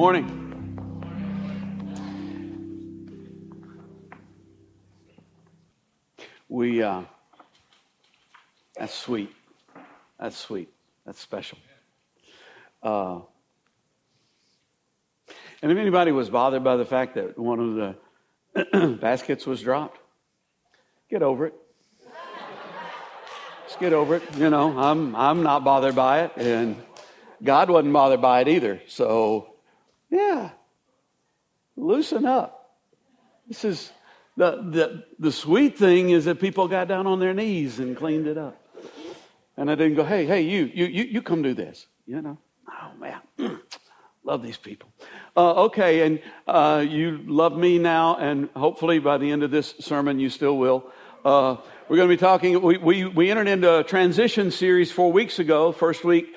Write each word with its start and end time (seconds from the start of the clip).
morning. 0.00 0.24
We, 6.48 6.82
uh, 6.82 7.02
that's 8.78 8.94
sweet. 8.94 9.30
That's 10.18 10.38
sweet. 10.38 10.70
That's 11.04 11.20
special. 11.20 11.58
Uh, 12.82 13.20
and 15.60 15.70
if 15.70 15.76
anybody 15.76 16.12
was 16.12 16.30
bothered 16.30 16.64
by 16.64 16.76
the 16.76 16.86
fact 16.86 17.16
that 17.16 17.38
one 17.38 17.60
of 17.60 17.96
the 18.72 18.96
baskets 19.02 19.46
was 19.46 19.60
dropped, 19.60 19.98
get 21.10 21.22
over 21.22 21.48
it. 21.48 21.54
Just 23.66 23.78
get 23.78 23.92
over 23.92 24.16
it. 24.16 24.22
You 24.38 24.48
know, 24.48 24.78
I'm, 24.78 25.14
I'm 25.14 25.42
not 25.42 25.62
bothered 25.62 25.94
by 25.94 26.22
it, 26.22 26.32
and 26.38 26.74
God 27.42 27.68
wasn't 27.68 27.92
bothered 27.92 28.22
by 28.22 28.40
it 28.40 28.48
either. 28.48 28.80
So, 28.88 29.49
yeah, 30.10 30.50
loosen 31.76 32.26
up. 32.26 32.78
This 33.48 33.64
is 33.64 33.92
the, 34.36 34.62
the, 34.70 35.04
the 35.18 35.32
sweet 35.32 35.76
thing 35.76 36.10
is 36.10 36.24
that 36.26 36.40
people 36.40 36.68
got 36.68 36.88
down 36.88 37.06
on 37.06 37.20
their 37.20 37.34
knees 37.34 37.78
and 37.78 37.96
cleaned 37.96 38.26
it 38.26 38.38
up. 38.38 38.56
And 39.56 39.70
I 39.70 39.74
didn't 39.74 39.96
go, 39.96 40.04
hey, 40.04 40.24
hey, 40.24 40.42
you, 40.42 40.70
you, 40.72 40.86
you, 40.86 41.04
you 41.04 41.22
come 41.22 41.42
do 41.42 41.52
this. 41.52 41.86
You 42.06 42.22
know? 42.22 42.38
Oh, 42.68 42.92
man. 42.98 43.20
love 44.24 44.42
these 44.42 44.56
people. 44.56 44.88
Uh, 45.36 45.64
okay, 45.64 46.06
and 46.06 46.20
uh, 46.46 46.84
you 46.86 47.18
love 47.26 47.56
me 47.56 47.78
now, 47.78 48.16
and 48.16 48.48
hopefully 48.56 48.98
by 48.98 49.18
the 49.18 49.30
end 49.30 49.42
of 49.42 49.50
this 49.50 49.74
sermon, 49.80 50.18
you 50.18 50.30
still 50.30 50.56
will. 50.56 50.90
Uh, 51.24 51.56
we're 51.88 51.96
going 51.96 52.08
to 52.08 52.14
be 52.14 52.20
talking, 52.20 52.62
we, 52.62 52.78
we, 52.78 53.04
we 53.04 53.30
entered 53.30 53.48
into 53.48 53.80
a 53.80 53.84
transition 53.84 54.50
series 54.50 54.90
four 54.90 55.12
weeks 55.12 55.38
ago. 55.38 55.72
First 55.72 56.04
week, 56.04 56.34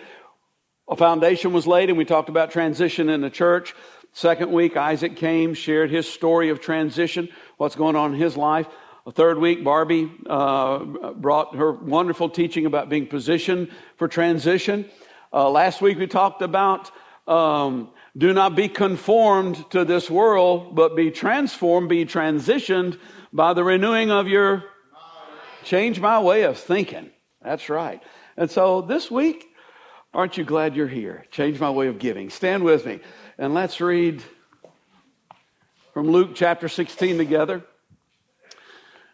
a 0.87 0.95
foundation 0.95 1.53
was 1.53 1.65
laid, 1.65 1.89
and 1.89 1.97
we 1.97 2.05
talked 2.05 2.29
about 2.29 2.51
transition 2.51 3.09
in 3.09 3.21
the 3.21 3.29
church. 3.29 3.73
Second 4.11 4.51
week, 4.51 4.77
Isaac 4.77 5.15
came, 5.15 5.53
shared 5.53 5.89
his 5.89 6.07
story 6.07 6.49
of 6.49 6.59
transition, 6.59 7.29
what's 7.57 7.75
going 7.75 7.95
on 7.95 8.13
in 8.13 8.19
his 8.19 8.37
life. 8.37 8.67
A 9.05 9.11
third 9.11 9.37
week, 9.39 9.63
Barbie 9.63 10.11
uh, 10.27 10.79
brought 10.79 11.55
her 11.55 11.71
wonderful 11.71 12.29
teaching 12.29 12.65
about 12.65 12.89
being 12.89 13.07
positioned 13.07 13.69
for 13.97 14.07
transition. 14.07 14.85
Uh, 15.33 15.49
last 15.49 15.81
week, 15.81 15.97
we 15.97 16.07
talked 16.07 16.41
about 16.41 16.91
um, 17.27 17.89
do 18.17 18.33
not 18.33 18.55
be 18.55 18.67
conformed 18.67 19.69
to 19.71 19.83
this 19.85 20.09
world, 20.09 20.75
but 20.75 20.95
be 20.95 21.09
transformed, 21.09 21.89
be 21.89 22.05
transitioned 22.05 22.99
by 23.31 23.53
the 23.53 23.63
renewing 23.63 24.11
of 24.11 24.27
your 24.27 24.63
change 25.63 25.99
my 25.99 26.19
way 26.19 26.43
of 26.43 26.57
thinking. 26.57 27.09
That's 27.41 27.69
right. 27.69 28.01
And 28.37 28.51
so 28.51 28.81
this 28.81 29.09
week, 29.09 29.52
aren't 30.13 30.37
you 30.37 30.43
glad 30.43 30.75
you're 30.75 30.87
here? 30.87 31.25
Change 31.31 31.59
my 31.59 31.69
way 31.69 31.87
of 31.87 31.99
giving. 31.99 32.29
Stand 32.29 32.63
with 32.63 32.85
me. 32.85 32.99
And 33.37 33.53
let's 33.53 33.81
read 33.81 34.23
from 35.93 36.09
Luke 36.09 36.31
chapter 36.35 36.67
16 36.67 37.17
together. 37.17 37.63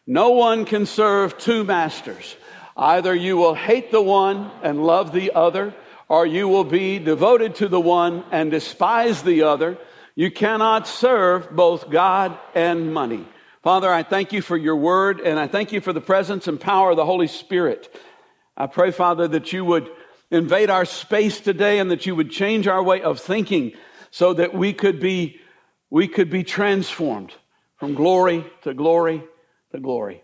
No 0.05 0.31
one 0.31 0.65
can 0.65 0.85
serve 0.85 1.37
two 1.37 1.63
masters. 1.63 2.35
Either 2.75 3.13
you 3.13 3.37
will 3.37 3.53
hate 3.53 3.91
the 3.91 4.01
one 4.01 4.51
and 4.63 4.83
love 4.83 5.11
the 5.11 5.31
other, 5.33 5.73
or 6.07 6.25
you 6.25 6.47
will 6.47 6.63
be 6.63 6.97
devoted 6.99 7.55
to 7.55 7.67
the 7.67 7.79
one 7.79 8.23
and 8.31 8.49
despise 8.49 9.21
the 9.21 9.43
other. 9.43 9.77
You 10.15 10.31
cannot 10.31 10.87
serve 10.87 11.51
both 11.55 11.89
God 11.89 12.37
and 12.55 12.93
money. 12.93 13.25
Father, 13.61 13.91
I 13.91 14.03
thank 14.03 14.33
you 14.33 14.41
for 14.41 14.57
your 14.57 14.77
word, 14.77 15.19
and 15.19 15.37
I 15.37 15.47
thank 15.47 15.71
you 15.71 15.81
for 15.81 15.93
the 15.93 16.01
presence 16.01 16.47
and 16.47 16.59
power 16.59 16.91
of 16.91 16.97
the 16.97 17.05
Holy 17.05 17.27
Spirit. 17.27 17.93
I 18.57 18.67
pray, 18.67 18.91
Father, 18.91 19.27
that 19.27 19.53
you 19.53 19.63
would 19.63 19.89
invade 20.31 20.69
our 20.69 20.85
space 20.85 21.39
today 21.39 21.79
and 21.79 21.91
that 21.91 22.05
you 22.05 22.15
would 22.15 22.31
change 22.31 22.67
our 22.67 22.83
way 22.83 23.01
of 23.01 23.19
thinking 23.19 23.73
so 24.11 24.33
that 24.33 24.53
we 24.53 24.73
could 24.73 24.99
be, 24.99 25.39
we 25.89 26.07
could 26.07 26.29
be 26.29 26.43
transformed 26.43 27.33
from 27.77 27.95
glory 27.95 28.45
to 28.63 28.73
glory 28.73 29.23
to 29.71 29.79
glory 29.79 30.23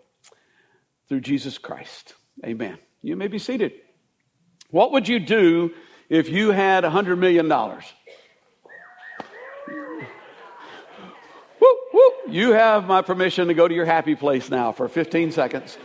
through 1.07 1.21
Jesus 1.21 1.57
Christ. 1.57 2.13
Amen. 2.45 2.77
You 3.01 3.15
may 3.15 3.27
be 3.27 3.39
seated. 3.39 3.73
What 4.71 4.91
would 4.91 5.07
you 5.07 5.19
do 5.19 5.71
if 6.09 6.29
you 6.29 6.51
had 6.51 6.83
a 6.83 6.89
$100 6.89 7.17
million? 7.17 7.51
You 12.27 12.53
have 12.53 12.87
my 12.87 13.01
permission 13.01 13.47
to 13.49 13.53
go 13.53 13.67
to 13.67 13.73
your 13.73 13.85
happy 13.85 14.15
place 14.15 14.49
now 14.49 14.71
for 14.71 14.87
15 14.89 15.31
seconds. 15.31 15.77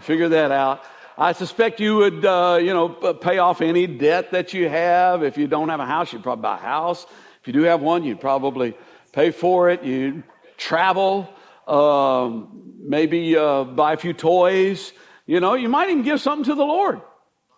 Figure 0.00 0.28
that 0.30 0.50
out. 0.50 0.82
I 1.20 1.32
suspect 1.32 1.80
you 1.80 1.96
would, 1.96 2.24
uh, 2.24 2.58
you 2.62 2.72
know, 2.72 2.88
pay 2.88 3.36
off 3.36 3.60
any 3.60 3.86
debt 3.86 4.30
that 4.30 4.54
you 4.54 4.70
have. 4.70 5.22
If 5.22 5.36
you 5.36 5.46
don't 5.46 5.68
have 5.68 5.78
a 5.78 5.84
house, 5.84 6.14
you'd 6.14 6.22
probably 6.22 6.40
buy 6.40 6.56
a 6.56 6.60
house. 6.60 7.04
If 7.42 7.46
you 7.46 7.52
do 7.52 7.60
have 7.64 7.82
one, 7.82 8.04
you'd 8.04 8.22
probably 8.22 8.74
pay 9.12 9.30
for 9.30 9.68
it. 9.68 9.84
You'd 9.84 10.22
travel, 10.56 11.28
um, 11.68 12.62
maybe 12.80 13.36
uh, 13.36 13.64
buy 13.64 13.92
a 13.92 13.96
few 13.98 14.14
toys. 14.14 14.94
You 15.26 15.40
know, 15.40 15.56
you 15.56 15.68
might 15.68 15.90
even 15.90 16.04
give 16.04 16.22
something 16.22 16.44
to 16.44 16.54
the 16.54 16.64
Lord. 16.64 17.02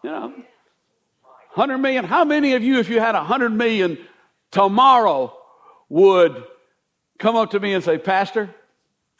You 0.02 0.10
know, 0.10 0.32
100 1.54 1.78
million. 1.78 2.04
How 2.04 2.24
many 2.24 2.54
of 2.54 2.64
you, 2.64 2.80
if 2.80 2.88
you 2.88 2.98
had 2.98 3.14
100 3.14 3.50
million 3.50 3.96
tomorrow, 4.50 5.38
would 5.88 6.42
come 7.20 7.36
up 7.36 7.52
to 7.52 7.60
me 7.60 7.74
and 7.74 7.84
say, 7.84 7.96
Pastor, 7.96 8.52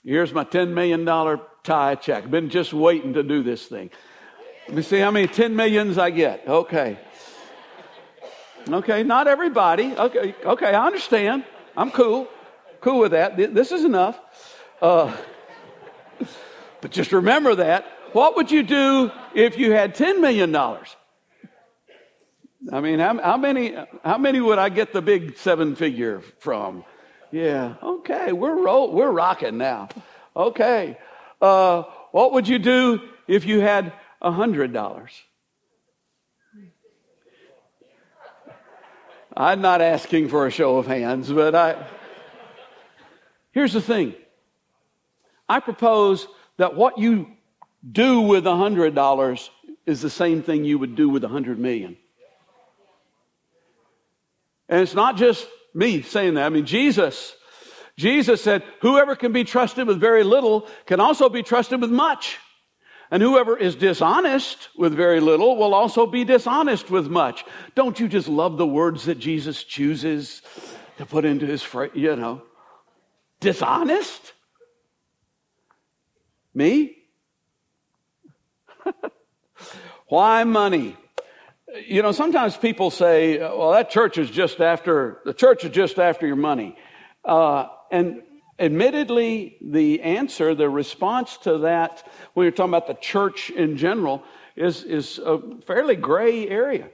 here's 0.02 0.32
my 0.32 0.42
$10 0.42 0.72
million 0.72 1.06
tithe 1.62 2.00
check. 2.00 2.28
Been 2.28 2.50
just 2.50 2.72
waiting 2.72 3.12
to 3.12 3.22
do 3.22 3.44
this 3.44 3.66
thing. 3.66 3.90
Let 4.68 4.76
me 4.76 4.82
see 4.82 4.98
how 4.98 5.10
many 5.10 5.26
10 5.26 5.56
millions 5.56 5.98
I 5.98 6.10
get. 6.10 6.46
Okay. 6.46 6.98
Okay, 8.68 9.02
not 9.02 9.26
everybody. 9.26 9.92
Okay, 9.96 10.34
okay, 10.44 10.72
I 10.72 10.86
understand. 10.86 11.44
I'm 11.76 11.90
cool. 11.90 12.28
Cool 12.80 13.00
with 13.00 13.10
that. 13.12 13.36
This 13.36 13.72
is 13.72 13.84
enough. 13.84 14.20
Uh, 14.80 15.16
but 16.80 16.90
just 16.90 17.12
remember 17.12 17.56
that. 17.56 17.84
What 18.12 18.36
would 18.36 18.50
you 18.50 18.62
do 18.62 19.10
if 19.34 19.58
you 19.58 19.72
had 19.72 19.96
$10 19.96 20.20
million? 20.20 20.54
I 22.70 22.80
mean, 22.80 23.00
how, 23.00 23.20
how, 23.20 23.36
many, 23.36 23.74
how 24.04 24.18
many 24.18 24.40
would 24.40 24.58
I 24.58 24.68
get 24.68 24.92
the 24.92 25.02
big 25.02 25.36
seven 25.38 25.74
figure 25.74 26.22
from? 26.38 26.84
Yeah, 27.32 27.74
okay, 27.82 28.32
we're, 28.32 28.62
roll, 28.62 28.92
we're 28.92 29.10
rocking 29.10 29.58
now. 29.58 29.88
Okay. 30.36 30.98
Uh, 31.40 31.82
what 32.12 32.32
would 32.32 32.46
you 32.46 32.58
do 32.58 33.00
if 33.26 33.44
you 33.46 33.60
had 33.60 33.92
$100. 34.22 35.10
I'm 39.34 39.60
not 39.62 39.80
asking 39.80 40.28
for 40.28 40.46
a 40.46 40.50
show 40.50 40.76
of 40.76 40.86
hands, 40.86 41.32
but 41.32 41.54
I. 41.54 41.86
Here's 43.52 43.72
the 43.72 43.80
thing 43.80 44.14
I 45.48 45.60
propose 45.60 46.26
that 46.56 46.74
what 46.74 46.98
you 46.98 47.28
do 47.90 48.20
with 48.20 48.44
$100 48.44 49.48
is 49.86 50.00
the 50.00 50.10
same 50.10 50.42
thing 50.42 50.64
you 50.64 50.78
would 50.78 50.94
do 50.94 51.08
with 51.08 51.22
100 51.22 51.58
million. 51.58 51.96
And 54.68 54.80
it's 54.80 54.94
not 54.94 55.16
just 55.16 55.46
me 55.74 56.02
saying 56.02 56.34
that. 56.34 56.46
I 56.46 56.48
mean, 56.48 56.66
Jesus, 56.66 57.34
Jesus 57.96 58.42
said, 58.42 58.62
whoever 58.80 59.16
can 59.16 59.32
be 59.32 59.44
trusted 59.44 59.86
with 59.86 60.00
very 60.00 60.24
little 60.24 60.68
can 60.86 61.00
also 61.00 61.28
be 61.28 61.42
trusted 61.42 61.80
with 61.80 61.90
much. 61.90 62.38
And 63.12 63.22
whoever 63.22 63.58
is 63.58 63.74
dishonest 63.74 64.70
with 64.74 64.94
very 64.94 65.20
little 65.20 65.58
will 65.58 65.74
also 65.74 66.06
be 66.06 66.24
dishonest 66.24 66.90
with 66.90 67.08
much. 67.08 67.44
Don't 67.74 68.00
you 68.00 68.08
just 68.08 68.26
love 68.26 68.56
the 68.56 68.66
words 68.66 69.04
that 69.04 69.18
Jesus 69.18 69.64
chooses 69.64 70.40
to 70.96 71.04
put 71.04 71.26
into 71.26 71.44
his 71.44 71.62
phrase, 71.62 71.90
you 71.92 72.16
know? 72.16 72.40
Dishonest? 73.38 74.32
Me? 76.54 76.96
Why 80.08 80.44
money? 80.44 80.96
You 81.86 82.00
know, 82.00 82.12
sometimes 82.12 82.56
people 82.56 82.90
say, 82.90 83.38
well, 83.38 83.72
that 83.72 83.90
church 83.90 84.16
is 84.16 84.30
just 84.30 84.58
after, 84.58 85.20
the 85.26 85.34
church 85.34 85.64
is 85.64 85.70
just 85.70 85.98
after 85.98 86.26
your 86.26 86.36
money. 86.36 86.78
Uh, 87.26 87.66
and 87.90 88.22
Admittedly, 88.58 89.56
the 89.60 90.02
answer, 90.02 90.54
the 90.54 90.68
response 90.68 91.36
to 91.38 91.58
that, 91.58 92.06
when 92.34 92.44
you're 92.44 92.52
talking 92.52 92.70
about 92.70 92.86
the 92.86 92.94
church 92.94 93.50
in 93.50 93.76
general, 93.76 94.22
is, 94.56 94.84
is 94.84 95.18
a 95.18 95.40
fairly 95.66 95.96
gray 95.96 96.48
area. 96.48 96.88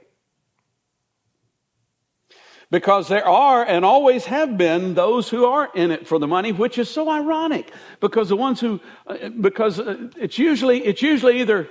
Because 2.71 3.07
there 3.07 3.27
are 3.27 3.65
and 3.65 3.83
always 3.83 4.25
have 4.25 4.57
been 4.57 4.93
those 4.93 5.27
who 5.27 5.45
are 5.45 5.69
in 5.73 5.89
it 5.91 6.07
for 6.07 6.19
the 6.19 6.27
money, 6.27 6.51
which 6.51 6.77
is 6.77 6.87
so 6.87 7.09
ironic. 7.09 7.71
Because 7.99 8.29
the 8.29 8.35
ones 8.35 8.59
who, 8.59 8.79
uh, 9.07 9.29
because 9.29 9.79
uh, 9.79 10.09
it's 10.15 10.37
usually, 10.37 10.85
it's 10.85 11.01
usually 11.01 11.41
either 11.41 11.67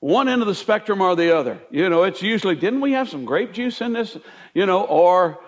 one 0.00 0.28
end 0.28 0.42
of 0.42 0.48
the 0.48 0.54
spectrum 0.54 1.00
or 1.00 1.14
the 1.14 1.36
other. 1.36 1.60
You 1.70 1.88
know, 1.88 2.02
it's 2.02 2.20
usually, 2.20 2.56
didn't 2.56 2.80
we 2.80 2.92
have 2.92 3.08
some 3.08 3.24
grape 3.24 3.52
juice 3.52 3.80
in 3.80 3.92
this? 3.92 4.18
You 4.52 4.66
know, 4.66 4.82
or 4.82 5.40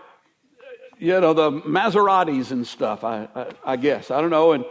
you 1.03 1.21
know, 1.21 1.35
the 1.35 1.51
Maseratis 1.51 2.53
and 2.53 2.65
stuff, 2.65 3.03
I, 3.03 3.29
I, 3.35 3.47
I 3.65 3.77
guess. 3.77 4.13
I 4.13 4.21
don't 4.21 4.31
know. 4.31 4.53
And 4.53 4.65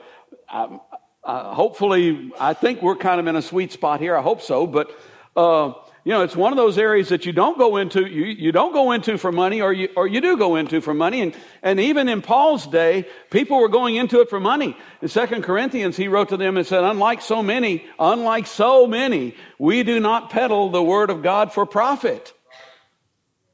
I, 0.49 0.79
hopefully, 1.25 2.31
I 2.39 2.53
think 2.53 2.81
we're 2.81 2.95
kind 2.95 3.19
of 3.19 3.27
in 3.27 3.35
a 3.35 3.41
sweet 3.41 3.73
spot 3.73 3.99
here. 3.99 4.15
I 4.15 4.21
hope 4.21 4.41
so. 4.41 4.65
But 4.65 4.91
uh, 5.35 5.73
you 6.05 6.13
know, 6.13 6.23
it's 6.23 6.35
one 6.35 6.53
of 6.53 6.57
those 6.57 6.77
areas 6.77 7.09
that 7.09 7.25
you 7.25 7.33
don't 7.33 7.57
go 7.57 7.75
into, 7.75 8.07
you, 8.07 8.25
you 8.25 8.53
don't 8.53 8.71
go 8.71 8.93
into 8.93 9.17
for 9.17 9.31
money 9.31 9.61
or 9.61 9.73
you, 9.73 9.89
or 9.97 10.07
you 10.07 10.21
do 10.21 10.37
go 10.37 10.55
into 10.55 10.79
for 10.79 10.93
money. 10.93 11.21
And, 11.21 11.35
and 11.61 11.79
even 11.81 12.07
in 12.07 12.21
Paul's 12.21 12.65
day, 12.65 13.07
people 13.29 13.59
were 13.59 13.69
going 13.69 13.97
into 13.97 14.21
it 14.21 14.29
for 14.29 14.39
money. 14.39 14.75
In 15.01 15.09
Second 15.09 15.43
Corinthians, 15.43 15.97
he 15.97 16.07
wrote 16.07 16.29
to 16.29 16.37
them 16.37 16.55
and 16.55 16.65
said, 16.65 16.83
unlike 16.83 17.21
so 17.21 17.43
many, 17.43 17.85
unlike 17.99 18.47
so 18.47 18.87
many, 18.87 19.35
we 19.59 19.83
do 19.83 19.99
not 19.99 20.29
peddle 20.29 20.69
the 20.69 20.81
word 20.81 21.09
of 21.09 21.21
God 21.21 21.53
for 21.53 21.65
profit. 21.65 22.33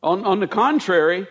On, 0.03 0.24
on 0.24 0.39
the 0.39 0.47
contrary, 0.47 1.27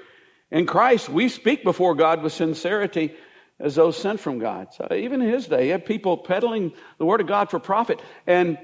in 0.51 0.67
Christ, 0.67 1.09
we 1.09 1.29
speak 1.29 1.65
before 1.65 1.95
God 1.95 2.23
with 2.23 2.33
sincerity 2.33 3.15
as 3.59 3.75
those 3.75 3.97
sent 3.97 4.21
from 4.21 4.39
God. 4.39 4.69
So 4.75 4.87
even 4.95 5.23
in 5.23 5.29
his 5.29 5.47
day, 5.47 5.65
he 5.65 5.69
had 5.71 5.85
people 5.85 6.19
peddling 6.19 6.73
the 6.99 7.05
word 7.05 7.21
of 7.21 7.27
God 7.27 7.51
for 7.51 7.59
profit. 7.59 8.01
And 8.27 8.59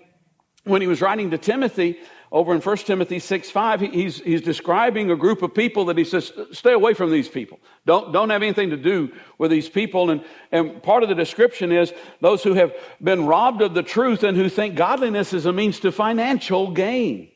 when 0.64 0.80
he 0.80 0.86
was 0.86 1.00
writing 1.00 1.30
to 1.30 1.38
Timothy, 1.38 1.98
over 2.30 2.54
in 2.54 2.60
1 2.60 2.76
Timothy 2.78 3.18
6 3.18 3.50
5, 3.50 3.80
he's, 3.80 4.20
he's 4.20 4.40
describing 4.40 5.10
a 5.10 5.16
group 5.16 5.42
of 5.42 5.54
people 5.54 5.86
that 5.86 5.98
he 5.98 6.04
says, 6.04 6.32
stay 6.52 6.72
away 6.72 6.94
from 6.94 7.10
these 7.10 7.28
people. 7.28 7.58
Don't, 7.84 8.12
don't 8.12 8.30
have 8.30 8.42
anything 8.42 8.70
to 8.70 8.76
do 8.76 9.12
with 9.38 9.50
these 9.50 9.68
people. 9.68 10.08
And, 10.08 10.24
and 10.50 10.82
part 10.82 11.02
of 11.02 11.08
the 11.08 11.14
description 11.14 11.72
is 11.72 11.92
those 12.20 12.42
who 12.42 12.54
have 12.54 12.72
been 13.02 13.26
robbed 13.26 13.60
of 13.60 13.74
the 13.74 13.82
truth 13.82 14.22
and 14.22 14.36
who 14.36 14.48
think 14.48 14.76
godliness 14.76 15.32
is 15.32 15.46
a 15.46 15.52
means 15.52 15.80
to 15.80 15.92
financial 15.92 16.70
gain. 16.70 17.31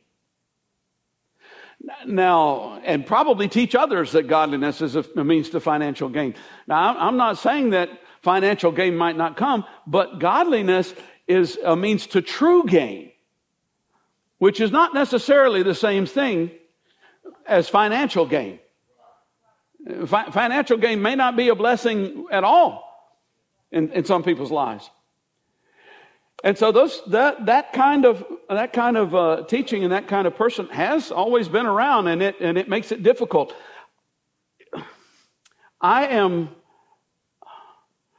Now, 2.06 2.80
and 2.84 3.06
probably 3.06 3.48
teach 3.48 3.74
others 3.74 4.12
that 4.12 4.26
godliness 4.26 4.80
is 4.80 4.96
a 4.96 5.24
means 5.24 5.50
to 5.50 5.60
financial 5.60 6.08
gain. 6.08 6.34
Now, 6.66 6.96
I'm 6.98 7.16
not 7.16 7.38
saying 7.38 7.70
that 7.70 7.90
financial 8.22 8.72
gain 8.72 8.96
might 8.96 9.16
not 9.16 9.36
come, 9.36 9.64
but 9.86 10.18
godliness 10.18 10.94
is 11.28 11.58
a 11.64 11.76
means 11.76 12.06
to 12.08 12.22
true 12.22 12.64
gain 12.66 13.12
which 14.38 14.60
is 14.60 14.70
not 14.70 14.94
necessarily 14.94 15.62
the 15.62 15.74
same 15.74 16.06
thing 16.06 16.50
as 17.46 17.68
financial 17.68 18.26
gain. 18.26 18.58
Fi- 20.06 20.30
financial 20.30 20.76
gain 20.76 21.00
may 21.00 21.14
not 21.14 21.36
be 21.36 21.48
a 21.48 21.54
blessing 21.54 22.26
at 22.30 22.44
all 22.44 22.82
in, 23.70 23.90
in 23.92 24.04
some 24.04 24.22
people's 24.22 24.50
lives. 24.50 24.90
And 26.44 26.56
so 26.56 26.70
those, 26.70 27.02
that, 27.08 27.46
that 27.46 27.72
kind 27.72 28.04
of, 28.04 28.24
that 28.48 28.72
kind 28.72 28.96
of 28.96 29.14
uh, 29.14 29.44
teaching 29.48 29.84
and 29.84 29.92
that 29.92 30.06
kind 30.06 30.26
of 30.26 30.36
person 30.36 30.66
has 30.68 31.10
always 31.10 31.48
been 31.48 31.66
around 31.66 32.08
and 32.08 32.22
it, 32.22 32.36
and 32.40 32.58
it 32.58 32.68
makes 32.68 32.92
it 32.92 33.02
difficult. 33.02 33.54
I 35.80 36.06
am, 36.06 36.50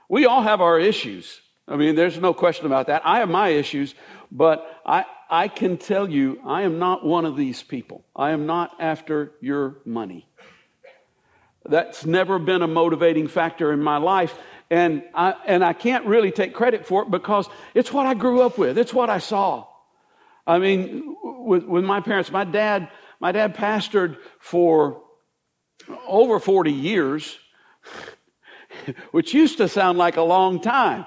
we 0.09 0.25
all 0.25 0.41
have 0.41 0.61
our 0.61 0.79
issues. 0.79 1.41
I 1.67 1.75
mean, 1.75 1.95
there's 1.95 2.19
no 2.19 2.33
question 2.33 2.65
about 2.65 2.87
that. 2.87 3.01
I 3.05 3.19
have 3.19 3.29
my 3.29 3.49
issues, 3.49 3.93
but 4.31 4.81
I, 4.85 5.05
I 5.29 5.47
can 5.47 5.77
tell 5.77 6.09
you, 6.09 6.39
I 6.45 6.61
am 6.61 6.79
not 6.79 7.05
one 7.05 7.25
of 7.25 7.35
these 7.35 7.61
people. 7.61 8.05
I 8.15 8.31
am 8.31 8.45
not 8.45 8.71
after 8.79 9.33
your 9.41 9.77
money. 9.85 10.27
That's 11.65 12.05
never 12.05 12.39
been 12.39 12.61
a 12.61 12.67
motivating 12.67 13.27
factor 13.27 13.73
in 13.73 13.81
my 13.81 13.97
life. 13.97 14.37
And 14.69 15.03
I, 15.13 15.33
and 15.45 15.63
I 15.63 15.73
can't 15.73 16.05
really 16.05 16.31
take 16.31 16.53
credit 16.53 16.85
for 16.85 17.03
it 17.03 17.11
because 17.11 17.47
it's 17.73 17.91
what 17.93 18.05
I 18.05 18.13
grew 18.13 18.41
up 18.41 18.57
with. 18.57 18.77
It's 18.77 18.93
what 18.93 19.09
I 19.09 19.19
saw. 19.19 19.65
I 20.45 20.59
mean, 20.59 21.15
with, 21.23 21.63
with 21.63 21.83
my 21.83 22.01
parents, 22.01 22.31
my 22.31 22.43
dad, 22.43 22.89
my 23.19 23.31
dad 23.31 23.55
pastored 23.55 24.17
for 24.39 25.01
over 26.07 26.39
40 26.39 26.71
years, 26.71 27.37
which 29.11 29.33
used 29.33 29.57
to 29.57 29.67
sound 29.67 29.97
like 29.97 30.17
a 30.17 30.21
long 30.21 30.61
time. 30.61 31.05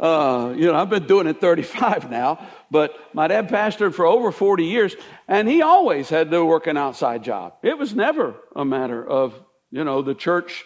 Uh, 0.00 0.52
you 0.56 0.66
know, 0.66 0.74
I've 0.74 0.90
been 0.90 1.06
doing 1.06 1.26
it 1.26 1.40
35 1.40 2.10
now, 2.10 2.44
but 2.70 2.98
my 3.14 3.28
dad 3.28 3.48
pastored 3.48 3.94
for 3.94 4.04
over 4.04 4.32
40 4.32 4.64
years, 4.64 4.96
and 5.28 5.48
he 5.48 5.62
always 5.62 6.08
had 6.08 6.30
to 6.30 6.44
work 6.44 6.66
an 6.66 6.76
outside 6.76 7.22
job. 7.22 7.54
It 7.62 7.78
was 7.78 7.94
never 7.94 8.34
a 8.56 8.64
matter 8.64 9.06
of, 9.06 9.34
you 9.70 9.84
know, 9.84 10.02
the 10.02 10.14
church 10.14 10.64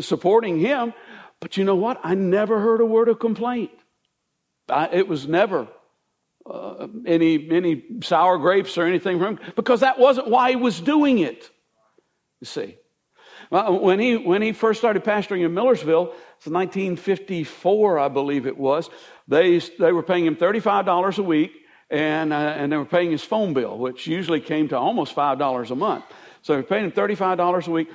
supporting 0.00 0.58
him. 0.58 0.94
But 1.40 1.56
you 1.56 1.64
know 1.64 1.76
what? 1.76 2.00
I 2.02 2.14
never 2.14 2.60
heard 2.60 2.80
a 2.80 2.86
word 2.86 3.08
of 3.08 3.18
complaint. 3.18 3.70
I, 4.68 4.88
it 4.92 5.08
was 5.08 5.26
never 5.26 5.68
uh, 6.44 6.88
any, 7.06 7.50
any 7.50 7.84
sour 8.02 8.38
grapes 8.38 8.76
or 8.76 8.84
anything 8.84 9.18
from 9.18 9.36
him 9.36 9.52
because 9.56 9.80
that 9.80 9.98
wasn't 9.98 10.28
why 10.28 10.50
he 10.50 10.56
was 10.56 10.80
doing 10.80 11.18
it. 11.18 11.48
You 12.40 12.46
see. 12.46 12.76
When 13.50 13.98
he, 13.98 14.16
when 14.16 14.42
he 14.42 14.52
first 14.52 14.78
started 14.78 15.04
pastoring 15.04 15.42
in 15.42 15.54
Millersville, 15.54 16.12
it's 16.36 16.46
1954, 16.46 17.98
I 17.98 18.08
believe 18.08 18.46
it 18.46 18.58
was, 18.58 18.90
they, 19.26 19.58
they 19.78 19.90
were 19.92 20.02
paying 20.02 20.26
him 20.26 20.36
$35 20.36 21.18
a 21.18 21.22
week 21.22 21.52
and, 21.88 22.32
uh, 22.34 22.36
and 22.36 22.70
they 22.70 22.76
were 22.76 22.84
paying 22.84 23.10
his 23.10 23.24
phone 23.24 23.54
bill, 23.54 23.78
which 23.78 24.06
usually 24.06 24.40
came 24.40 24.68
to 24.68 24.76
almost 24.76 25.16
$5 25.16 25.70
a 25.70 25.74
month. 25.74 26.04
So 26.42 26.52
they 26.52 26.56
were 26.58 26.62
paying 26.66 26.84
him 26.84 26.92
$35 26.92 27.66
a 27.66 27.70
week. 27.70 27.88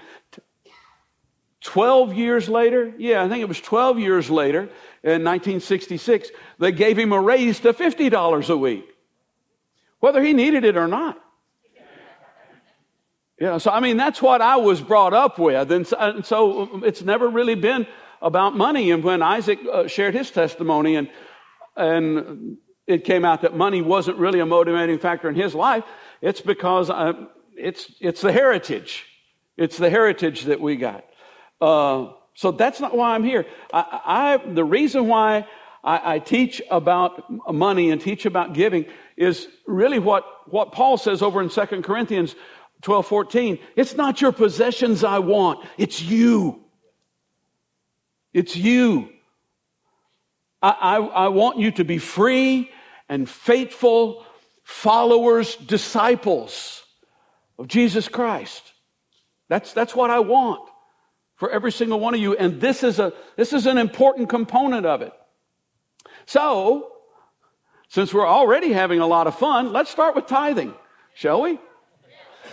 12 1.63 2.13
years 2.13 2.50
later, 2.50 2.94
yeah, 2.98 3.24
I 3.24 3.30
think 3.30 3.42
it 3.42 3.48
was 3.48 3.62
12 3.62 4.00
years 4.00 4.30
later, 4.30 4.69
in 5.01 5.24
1966, 5.24 6.30
they 6.60 6.71
gave 6.71 6.98
him 6.98 7.12
a 7.13 7.19
raise 7.19 7.60
to 7.62 7.74
$50 7.74 8.50
a 8.50 8.57
week, 8.57 8.86
whether 10.00 10.21
he 10.21 10.33
needed 10.33 10.65
it 10.65 10.77
or 10.77 10.88
not. 10.88 11.19
Yeah, 13.39 13.57
so 13.57 13.71
I 13.71 13.80
mean, 13.80 13.98
that's 13.98 14.21
what 14.21 14.42
I 14.42 14.57
was 14.57 14.81
brought 14.81 15.13
up 15.13 15.39
with. 15.39 15.71
And 15.71 15.88
so, 15.88 15.98
and 15.98 16.25
so 16.25 16.83
it's 16.83 17.01
never 17.01 17.27
really 17.27 17.56
been 17.56 17.88
about 18.21 18.56
money. 18.56 18.92
And 18.92 19.04
when 19.04 19.21
Isaac 19.21 19.60
uh, 19.69 19.88
shared 19.88 20.13
his 20.13 20.31
testimony 20.31 20.95
and, 20.95 21.10
and 21.75 22.57
it 22.88 23.04
came 23.04 23.25
out 23.25 23.42
that 23.42 23.56
money 23.56 23.81
wasn't 23.81 24.18
really 24.18 24.39
a 24.39 24.45
motivating 24.45 25.00
factor 25.00 25.27
in 25.27 25.36
his 25.36 25.56
life, 25.56 25.83
it's 26.21 26.42
because 26.42 26.89
uh, 26.89 27.13
it's, 27.56 27.92
it's 28.00 28.21
the 28.21 28.31
heritage. 28.31 29.06
It's 29.57 29.77
the 29.77 29.89
heritage 29.89 30.44
that 30.44 30.62
we 30.62 30.75
got. 30.75 31.04
Uh, 31.63 32.12
so 32.33 32.51
that's 32.51 32.81
not 32.81 32.94
why 32.94 33.15
I'm 33.15 33.24
here. 33.24 33.45
I, 33.71 34.01
I 34.44 34.54
the 34.54 34.65
reason 34.65 35.07
why 35.07 35.48
I, 35.81 36.15
I, 36.15 36.19
teach 36.19 36.62
about 36.69 37.24
money 37.54 37.89
and 37.89 38.01
teach 38.01 38.25
about 38.25 38.54
giving 38.54 38.86
is 39.15 39.48
really 39.65 39.98
what, 39.98 40.25
what 40.51 40.74
Paul 40.74 40.98
says 40.98 41.21
over 41.21 41.42
in 41.42 41.48
2 41.48 41.65
Corinthians 41.81 42.36
12, 42.81 43.07
14. 43.07 43.60
It's 43.77 43.95
not 43.95 44.19
your 44.19 44.33
possessions 44.33 45.06
I 45.06 45.19
want, 45.19 45.65
it's 45.77 46.01
you. 46.01 46.60
It's 48.33 48.57
you. 48.57 49.07
I, 50.62 50.69
I, 50.69 50.95
I 50.98 51.27
want 51.30 51.60
you 51.60 51.71
to 51.71 51.86
be 51.86 51.98
free 51.98 52.71
and 53.07 53.30
faithful 53.30 54.25
followers, 54.65 55.56
disciples 55.56 56.83
of 57.57 57.69
Jesus 57.69 58.10
Christ. 58.10 58.63
That's, 59.48 59.71
that's 59.71 59.95
what 59.95 60.10
I 60.10 60.19
want 60.19 60.67
for 61.44 61.50
every 61.50 61.74
single 61.74 62.00
one 62.00 62.14
of 62.14 62.22
you. 62.22 62.38
And 62.38 62.62
this 62.62 62.84
is, 62.84 63.00
a, 63.00 63.12
this 63.36 63.52
is 63.52 63.66
an 63.66 63.78
important 63.78 64.30
component 64.30 64.86
of 64.86 65.02
it. 65.02 65.12
So, 66.26 66.90
since 67.90 68.14
we're 68.14 68.26
already 68.26 68.72
having 68.72 69.02
a 69.02 69.08
lot 69.08 69.28
of 69.28 69.38
fun, 69.38 69.74
let's 69.74 69.90
start 69.90 70.16
with 70.16 70.26
tithing, 70.26 70.74
shall 71.16 71.42
we? 71.42 71.60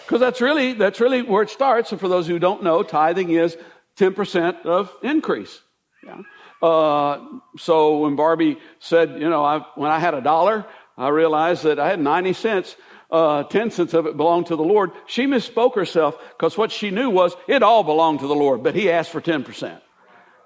Because 0.03 0.19
that's 0.19 0.41
really, 0.41 0.73
that's 0.73 0.99
really 0.99 1.23
where 1.23 1.45
it 1.45 1.51
starts. 1.51 1.93
And 1.93 2.01
for 2.01 2.09
those 2.09 2.27
who 2.27 2.41
don't 2.41 2.65
know, 2.65 2.83
tithing 2.83 3.31
is 3.31 3.57
10% 3.97 4.67
of 4.67 4.93
increase. 5.05 5.63
Yeah. 6.05 6.23
Uh, 6.61 7.25
so 7.59 7.99
when 7.99 8.17
Barbie 8.17 8.59
said, 8.81 9.23
you 9.23 9.31
know, 9.31 9.45
I, 9.45 9.61
when 9.77 9.93
I 9.93 10.01
had 10.01 10.15
a 10.15 10.21
dollar, 10.21 10.67
I 10.99 11.11
realized 11.11 11.63
that 11.63 11.79
I 11.79 11.91
had 11.91 12.01
90 12.01 12.33
cents. 12.33 12.75
Uh, 13.11 13.43
10 13.43 13.73
cents 13.73 13.93
of 13.93 14.07
it 14.07 14.17
belonged 14.17 14.47
to 14.47 14.57
the 14.57 14.63
Lord. 14.63 14.93
She 15.07 15.27
misspoke 15.27 15.75
herself 15.75 16.17
because 16.31 16.57
what 16.57 16.71
she 16.71 16.91
knew 16.91 17.11
was 17.11 17.35
it 17.49 17.63
all 17.63 17.83
belonged 17.83 18.21
to 18.21 18.29
the 18.29 18.37
Lord, 18.37 18.63
but 18.63 18.75
he 18.75 18.91
asked 18.91 19.11
for 19.11 19.21
10%. 19.21 19.81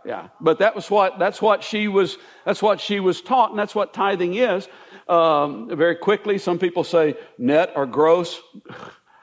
Yeah. 0.04 0.28
But 0.40 0.58
that 0.58 0.74
was 0.74 0.90
what, 0.90 1.18
that's 1.18 1.40
what 1.40 1.62
she 1.62 1.88
was, 1.88 2.16
that's 2.44 2.62
what 2.62 2.80
she 2.80 3.00
was 3.00 3.20
taught, 3.20 3.50
and 3.50 3.58
that's 3.58 3.74
what 3.74 3.92
tithing 3.92 4.34
is. 4.34 4.68
Um, 5.08 5.68
very 5.76 5.96
quickly, 5.96 6.38
some 6.38 6.58
people 6.58 6.84
say 6.84 7.16
net 7.38 7.72
or 7.76 7.86
gross. 7.86 8.40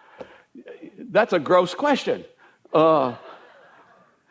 that's 1.00 1.34
a 1.34 1.40
gross 1.40 1.74
question. 1.74 2.26
Uh, 2.74 3.16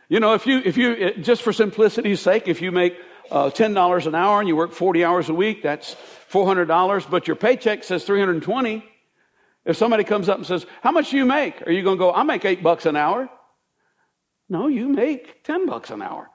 you 0.09 0.19
know, 0.19 0.35
if 0.35 0.47
you, 0.47 0.61
if 0.65 0.77
you, 0.77 1.15
just 1.15 1.43
for 1.43 1.53
simplicity's 1.53 2.21
sake, 2.21 2.49
if 2.49 2.61
you 2.63 2.73
make 2.73 2.97
uh, 3.31 3.51
$10 3.51 4.07
an 4.07 4.15
hour 4.15 4.41
and 4.41 4.49
you 4.49 4.57
work 4.57 4.73
40 4.73 5.05
hours 5.05 5.29
a 5.29 5.35
week, 5.35 5.63
that's 5.63 5.95
$400, 6.33 7.09
but 7.09 7.29
your 7.29 7.37
paycheck 7.37 7.85
says 7.85 8.05
320. 8.05 8.85
If 9.65 9.77
somebody 9.77 10.05
comes 10.05 10.29
up 10.29 10.39
and 10.39 10.47
says, 10.47 10.67
how 10.83 10.91
much 10.91 11.11
do 11.11 11.17
you 11.17 11.25
make? 11.25 11.67
Are 11.67 11.73
you 11.73 11.83
going 11.83 11.97
to 11.97 12.01
go, 12.01 12.13
I 12.13 12.23
make 12.23 12.45
eight 12.45 12.63
bucks 12.63 12.87
an 12.87 12.97
hour? 12.97 13.29
No, 14.49 14.67
you 14.67 14.89
make 14.89 15.45
10 15.45 15.67
bucks 15.67 15.91
an 15.91 16.03
hour. 16.03 16.29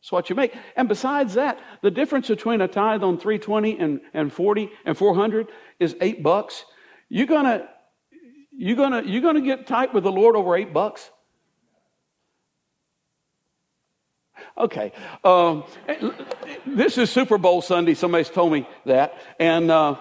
That's 0.00 0.12
what 0.12 0.30
you 0.30 0.36
make. 0.36 0.54
And 0.76 0.88
besides 0.88 1.34
that, 1.34 1.58
the 1.82 1.90
difference 1.90 2.28
between 2.28 2.62
a 2.62 2.68
tithe 2.68 3.02
on 3.02 3.18
320 3.18 3.78
and, 3.78 4.00
and 4.14 4.32
40 4.32 4.70
and 4.86 4.96
400 4.96 5.48
is 5.78 5.94
eight 6.00 6.22
bucks. 6.22 6.64
You're 7.10 7.26
gonna, 7.26 7.68
you're 8.50 8.76
gonna, 8.76 9.02
you're 9.04 9.20
gonna 9.20 9.42
get 9.42 9.66
tight 9.66 9.92
with 9.92 10.04
the 10.04 10.12
Lord 10.12 10.36
over 10.36 10.56
eight 10.56 10.72
bucks. 10.72 11.10
Okay. 14.56 14.92
Um, 15.22 15.64
this 16.66 16.98
is 16.98 17.10
Super 17.10 17.38
Bowl 17.38 17.62
Sunday. 17.62 17.94
Somebody's 17.94 18.30
told 18.30 18.52
me 18.52 18.66
that. 18.86 19.14
And 19.38 19.70
uh, 19.70 19.96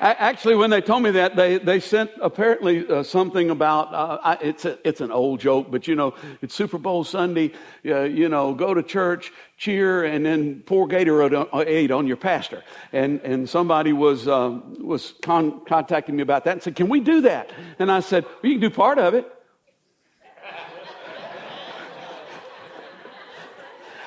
Actually, 0.00 0.54
when 0.54 0.70
they 0.70 0.80
told 0.80 1.02
me 1.02 1.10
that, 1.10 1.34
they, 1.34 1.58
they 1.58 1.80
sent 1.80 2.10
apparently 2.20 2.86
uh, 2.86 3.02
something 3.02 3.50
about 3.50 3.92
uh, 3.92 4.18
I, 4.22 4.38
it's 4.40 4.64
a, 4.64 4.78
it's 4.86 5.00
an 5.00 5.10
old 5.10 5.40
joke, 5.40 5.72
but 5.72 5.88
you 5.88 5.96
know 5.96 6.14
it's 6.40 6.54
Super 6.54 6.78
Bowl 6.78 7.02
Sunday. 7.02 7.52
Uh, 7.84 8.02
you 8.02 8.28
know, 8.28 8.54
go 8.54 8.74
to 8.74 8.82
church, 8.82 9.32
cheer, 9.56 10.04
and 10.04 10.24
then 10.24 10.62
pour 10.66 10.86
Gatorade 10.86 11.90
on 11.96 12.06
your 12.06 12.16
pastor. 12.16 12.62
And 12.92 13.20
and 13.22 13.48
somebody 13.48 13.92
was 13.92 14.28
um, 14.28 14.76
was 14.86 15.14
con- 15.20 15.62
contacting 15.66 16.14
me 16.14 16.22
about 16.22 16.44
that 16.44 16.52
and 16.52 16.62
said, 16.62 16.76
"Can 16.76 16.88
we 16.88 17.00
do 17.00 17.22
that?" 17.22 17.50
And 17.80 17.90
I 17.90 17.98
said, 17.98 18.24
well, 18.24 18.52
"You 18.52 18.52
can 18.52 18.60
do 18.60 18.70
part 18.70 18.98
of 18.98 19.14
it." 19.14 19.26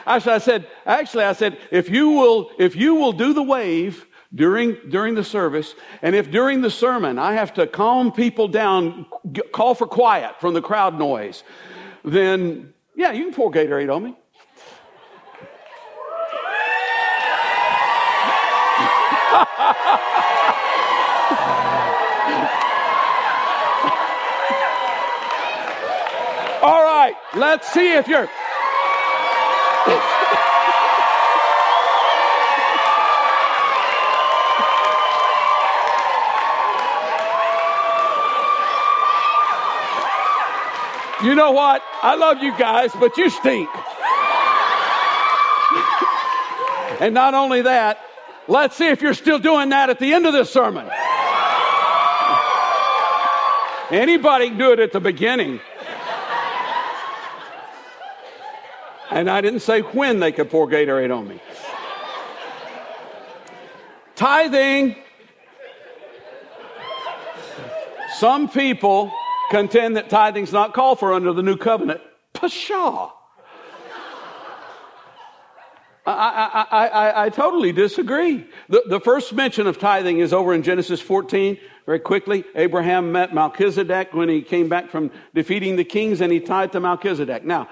Actually, 0.05 0.33
I 0.33 0.38
said, 0.39 0.67
actually, 0.86 1.24
I 1.25 1.33
said, 1.33 1.60
if 1.69 1.89
you 1.89 2.10
will, 2.10 2.50
if 2.57 2.75
you 2.75 2.95
will 2.95 3.13
do 3.13 3.33
the 3.33 3.43
wave 3.43 4.07
during, 4.33 4.77
during 4.89 5.15
the 5.15 5.23
service, 5.23 5.75
and 6.01 6.15
if 6.15 6.31
during 6.31 6.61
the 6.61 6.69
sermon 6.69 7.19
I 7.19 7.33
have 7.33 7.53
to 7.55 7.67
calm 7.67 8.11
people 8.11 8.47
down, 8.47 9.05
call 9.51 9.75
for 9.75 9.88
quiet 9.88 10.39
from 10.39 10.53
the 10.53 10.61
crowd 10.61 10.97
noise, 10.97 11.43
then 12.03 12.73
yeah, 12.95 13.11
you 13.11 13.25
can 13.25 13.33
pour 13.33 13.51
Gatorade 13.51 13.93
on 13.93 14.03
me. 14.03 14.15
All 26.61 26.83
right, 26.83 27.15
let's 27.35 27.71
see 27.71 27.93
if 27.93 28.07
you're 28.07 28.29
you 41.23 41.35
know 41.35 41.51
what? 41.51 41.81
I 42.01 42.15
love 42.15 42.41
you 42.41 42.57
guys, 42.57 42.91
but 42.99 43.17
you 43.17 43.29
stink. 43.29 43.69
and 47.01 47.13
not 47.13 47.33
only 47.33 47.61
that, 47.61 47.99
let's 48.47 48.75
see 48.75 48.87
if 48.87 49.01
you're 49.01 49.13
still 49.13 49.39
doing 49.39 49.69
that 49.69 49.89
at 49.89 49.99
the 49.99 50.13
end 50.13 50.25
of 50.25 50.33
this 50.33 50.51
sermon. 50.51 50.89
Anybody 53.91 54.49
can 54.49 54.57
do 54.57 54.71
it 54.71 54.79
at 54.79 54.91
the 54.93 54.99
beginning. 54.99 55.59
And 59.11 59.29
I 59.29 59.41
didn't 59.41 59.59
say 59.59 59.81
when 59.81 60.19
they 60.21 60.31
could 60.31 60.49
pour 60.49 60.67
Gatorade 60.67 61.15
on 61.15 61.27
me. 61.27 61.41
Tithing. 64.15 64.95
Some 68.17 68.47
people 68.49 69.11
contend 69.51 69.98
that 69.98 70.10
tithing's 70.10 70.51
not 70.51 70.74
called 70.74 71.00
for 71.00 71.13
under 71.13 71.34
the 71.34 71.43
new 71.43 71.58
covenant. 71.58 72.01
Pshaw. 72.34 73.12
I, 76.03 76.65
I, 76.72 76.88
I, 76.88 77.25
I, 77.25 77.29
totally 77.29 77.72
disagree. 77.72 78.48
The, 78.70 78.84
the 78.88 79.00
first 79.00 79.34
mention 79.34 79.67
of 79.67 79.77
tithing 79.77 80.17
is 80.17 80.34
over 80.34 80.51
in 80.51 80.63
Genesis 80.63 81.00
14. 81.00 81.60
Very 81.86 82.00
quickly, 82.00 82.43
Abraham 82.55 83.12
met 83.12 83.36
Melchizedek 83.36 84.12
when 84.13 84.27
he 84.27 84.41
came 84.41 84.67
back 84.67 84.89
from 84.89 85.12
defeating 85.36 85.75
the 85.75 85.84
kings 85.84 86.22
and 86.22 86.31
he 86.31 86.39
tithed 86.39 86.74
to 86.74 86.79
Melchizedek. 86.79 87.46
Now, 87.46 87.70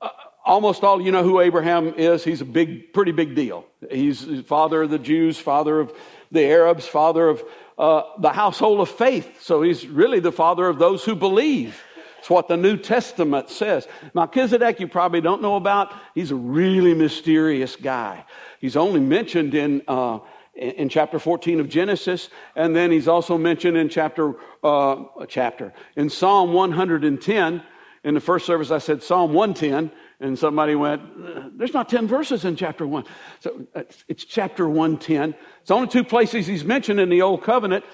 uh, 0.00 0.08
almost 0.44 0.82
all 0.82 1.00
you 1.00 1.12
know 1.12 1.22
who 1.22 1.40
Abraham 1.40 1.94
is. 1.96 2.24
He's 2.24 2.40
a 2.40 2.44
big, 2.44 2.92
pretty 2.92 3.12
big 3.12 3.36
deal. 3.36 3.66
He's 3.88 4.40
father 4.46 4.82
of 4.82 4.90
the 4.90 4.98
Jews, 4.98 5.38
father 5.38 5.78
of 5.78 5.92
the 6.32 6.44
Arabs, 6.44 6.86
father 6.86 7.28
of 7.28 7.44
uh, 7.78 8.02
the 8.18 8.30
household 8.30 8.80
of 8.80 8.88
faith. 8.88 9.42
So 9.42 9.62
he's 9.62 9.86
really 9.86 10.20
the 10.20 10.32
father 10.32 10.68
of 10.68 10.78
those 10.78 11.04
who 11.04 11.14
believe. 11.14 11.80
It's 12.18 12.30
what 12.30 12.48
the 12.48 12.56
New 12.56 12.78
Testament 12.78 13.50
says. 13.50 13.86
Melchizedek, 14.14 14.80
you 14.80 14.88
probably 14.88 15.20
don't 15.20 15.42
know 15.42 15.56
about. 15.56 15.92
He's 16.14 16.30
a 16.30 16.36
really 16.36 16.94
mysterious 16.94 17.76
guy. 17.76 18.24
He's 18.60 18.76
only 18.76 19.00
mentioned 19.00 19.54
in, 19.54 19.82
uh, 19.86 20.20
in 20.54 20.88
chapter 20.88 21.18
14 21.18 21.60
of 21.60 21.68
Genesis, 21.68 22.30
and 22.56 22.74
then 22.74 22.90
he's 22.90 23.08
also 23.08 23.36
mentioned 23.36 23.76
in 23.76 23.90
chapter, 23.90 24.36
uh, 24.62 25.04
chapter, 25.28 25.74
in 25.96 26.08
Psalm 26.08 26.54
110. 26.54 27.62
In 28.04 28.14
the 28.14 28.20
first 28.20 28.46
service, 28.46 28.70
I 28.70 28.78
said 28.78 29.02
Psalm 29.02 29.34
110. 29.34 29.90
And 30.20 30.38
somebody 30.38 30.74
went, 30.74 31.58
There's 31.58 31.74
not 31.74 31.88
10 31.88 32.06
verses 32.06 32.44
in 32.44 32.56
chapter 32.56 32.86
1. 32.86 33.04
So 33.40 33.66
it's 34.08 34.24
chapter 34.24 34.68
110. 34.68 35.34
It's 35.62 35.70
only 35.70 35.88
two 35.88 36.04
places 36.04 36.46
he's 36.46 36.64
mentioned 36.64 37.00
in 37.00 37.08
the 37.08 37.22
Old 37.22 37.42
Covenant. 37.42 37.84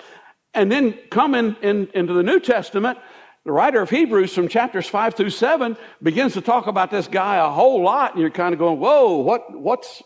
And 0.52 0.70
then 0.70 0.98
coming 1.10 1.56
in, 1.62 1.88
into 1.94 2.12
the 2.12 2.22
New 2.22 2.40
Testament, 2.40 2.98
the 3.44 3.52
writer 3.52 3.80
of 3.80 3.88
Hebrews 3.88 4.34
from 4.34 4.48
chapters 4.48 4.86
5 4.86 5.14
through 5.14 5.30
7 5.30 5.76
begins 6.02 6.34
to 6.34 6.40
talk 6.40 6.66
about 6.66 6.90
this 6.90 7.08
guy 7.08 7.36
a 7.36 7.48
whole 7.48 7.82
lot. 7.82 8.12
And 8.12 8.20
you're 8.20 8.30
kind 8.30 8.52
of 8.52 8.58
going, 8.58 8.78
Whoa, 8.78 9.16
what, 9.16 9.58
what's, 9.58 10.02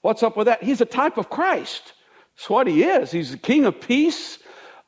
what's 0.00 0.22
up 0.22 0.36
with 0.36 0.46
that? 0.46 0.62
He's 0.62 0.80
a 0.80 0.86
type 0.86 1.18
of 1.18 1.28
Christ. 1.28 1.92
That's 2.36 2.48
what 2.48 2.66
he 2.66 2.84
is. 2.84 3.10
He's 3.10 3.32
the 3.32 3.36
King 3.36 3.66
of 3.66 3.80
peace. 3.80 4.38